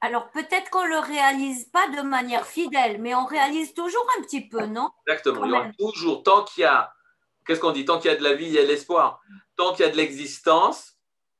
[0.00, 4.22] Alors peut-être qu'on ne le réalise pas de manière fidèle, mais on réalise toujours un
[4.22, 4.90] petit peu, non?
[5.06, 5.44] Exactement.
[5.44, 6.92] Il y aura toujours, tant qu'il y a,
[7.46, 7.84] qu'est-ce qu'on dit?
[7.84, 9.20] Tant qu'il y a de la vie, il y a de l'espoir.
[9.54, 10.96] Tant qu'il y a de l'existence,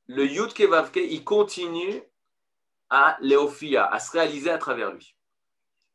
[0.07, 2.03] le Yud Kevavke, il continue
[2.93, 5.17] à léophia, à se réaliser à travers lui.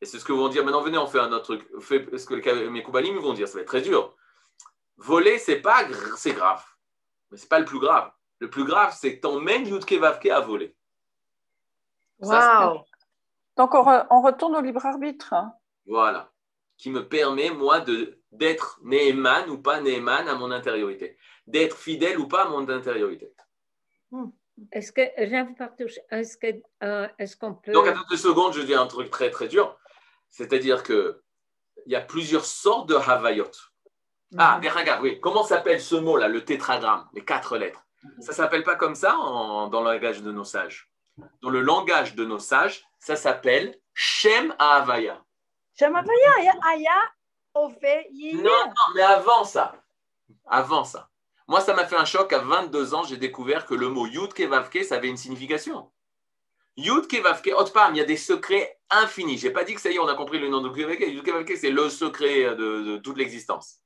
[0.00, 1.68] Et c'est ce que vont dire, maintenant venez, on fait un autre truc.
[1.80, 4.16] ce que mes Koubalim vont dire, ça va être très dur.
[4.96, 5.86] Voler, c'est pas
[6.16, 6.64] c'est grave.
[7.30, 8.10] Mais c'est pas le plus grave.
[8.40, 10.76] Le plus grave, c'est que tu emmènes Yud Kevavke à voler.
[12.18, 12.84] Wow.
[13.56, 15.34] Donc on, retourne au libre arbitre.
[15.86, 16.32] Voilà.
[16.78, 17.84] Qui me permet, moi,
[18.32, 21.16] d'être Néhéman ou pas Néhéman à mon intériorité.
[21.46, 23.32] D'être fidèle ou pas à mon intériorité.
[24.10, 24.30] Hmm.
[24.72, 27.72] Est-ce que, est-ce qu'on euh, est qu'on peut.
[27.72, 29.78] Donc, à deux secondes, je dis un truc très, très dur.
[30.30, 31.14] C'est-à-dire qu'il
[31.86, 33.50] y a plusieurs sortes de Havayot.
[34.36, 35.20] Ah, regarde, oui.
[35.20, 37.84] Comment s'appelle ce mot-là, le tétragramme, les quatre lettres?
[38.20, 40.90] Ça ne s'appelle pas comme ça dans le langage de nos sages?
[41.42, 45.24] Dans le langage de nos sages, ça s'appelle Shem Avaya.
[45.78, 46.92] Shem Avaya, Aya,
[47.54, 49.74] Non, non, mais avant ça.
[50.46, 51.08] Avant ça.
[51.48, 52.32] Moi, ça m'a fait un choc.
[52.34, 55.90] À 22 ans, j'ai découvert que le mot Yud Kevavke, ça avait une signification.
[56.76, 59.38] Yud Kevavke, Otpam, il y a des secrets infinis.
[59.38, 61.00] Je n'ai pas dit que ça y est, on a compris le nom de Kevavke.
[61.00, 63.80] Yud Kevavke, c'est le secret de, toute l'existence.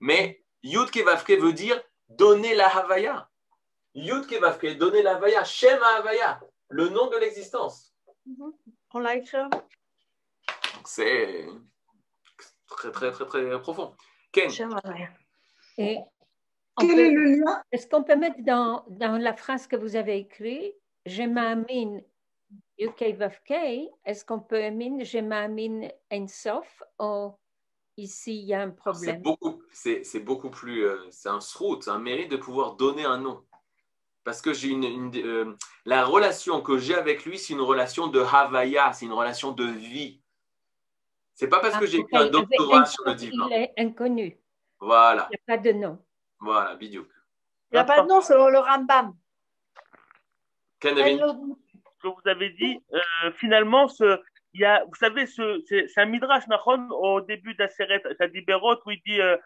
[0.00, 3.28] Mais Yud Kevavke veut dire donner la Havaya.
[3.94, 5.44] Yud Kevavke, donner la Havaya.
[5.44, 6.40] Shem Havaya,
[6.70, 7.94] le nom de l'existence.
[8.24, 8.52] Mhm.
[8.94, 9.36] On l'a écrit.
[10.86, 11.46] C'est
[12.68, 13.94] très, très, très, très profond.
[14.32, 14.50] Ken.
[15.78, 15.98] Et
[16.78, 17.62] Quel est le lien?
[17.72, 20.74] Est-ce qu'on peut mettre dans, dans la phrase que vous avez écrite,
[21.06, 22.02] je m'amine
[22.78, 23.02] UK
[24.04, 27.32] est-ce qu'on peut amine je m'amine Ensof ou
[27.96, 29.22] ici il y a un problème?
[29.72, 33.42] C'est beaucoup, plus, euh, c'est un srout, un mérite de pouvoir donner un nom.
[34.24, 38.20] Parce que j'ai une, euh, la relation que j'ai avec lui, c'est une relation de
[38.20, 40.20] Havaya, c'est une relation de vie.
[41.34, 43.46] C'est pas parce que j'ai écrit un doctorat sur le divin.
[43.50, 44.38] Il est inconnu.
[44.80, 45.28] Voilà.
[45.30, 45.98] Il n'y a pas de nom.
[46.40, 47.06] Voilà, bidou.
[47.70, 49.14] Il n'y a pas de nom selon le Rambam.
[50.82, 50.88] Ce
[52.02, 54.20] que vous avez dit, euh, finalement, ce,
[54.56, 58.02] il y a, vous savez, c'est un midrash Nachon au début d'Aseret
[58.46, 59.36] Berot où il dit euh,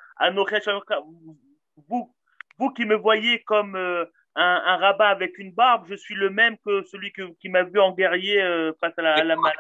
[1.89, 2.15] vous,
[2.59, 4.05] vous qui me voyez comme euh,
[4.37, 7.65] un, un, rabbin avec une barbe, je suis le même que celui que, qui m'a
[7.65, 9.53] vu en guerrier euh, face à la, à la, mer.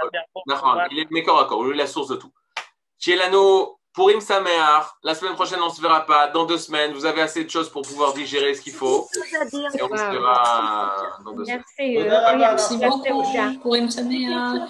[0.92, 2.32] Il est d'accord, d'accord, il est la source de tout.
[3.94, 7.04] Chielano, Purim Sameach, la semaine prochaine on ne se verra pas, dans deux semaines, vous
[7.04, 9.08] avez assez de choses pour pouvoir digérer ce qu'il faut.
[9.74, 11.62] Et on se verra dans deux semaines.
[11.78, 11.98] Merci.
[12.38, 13.22] Merci beaucoup.
[13.62, 14.68] Purim Sameach.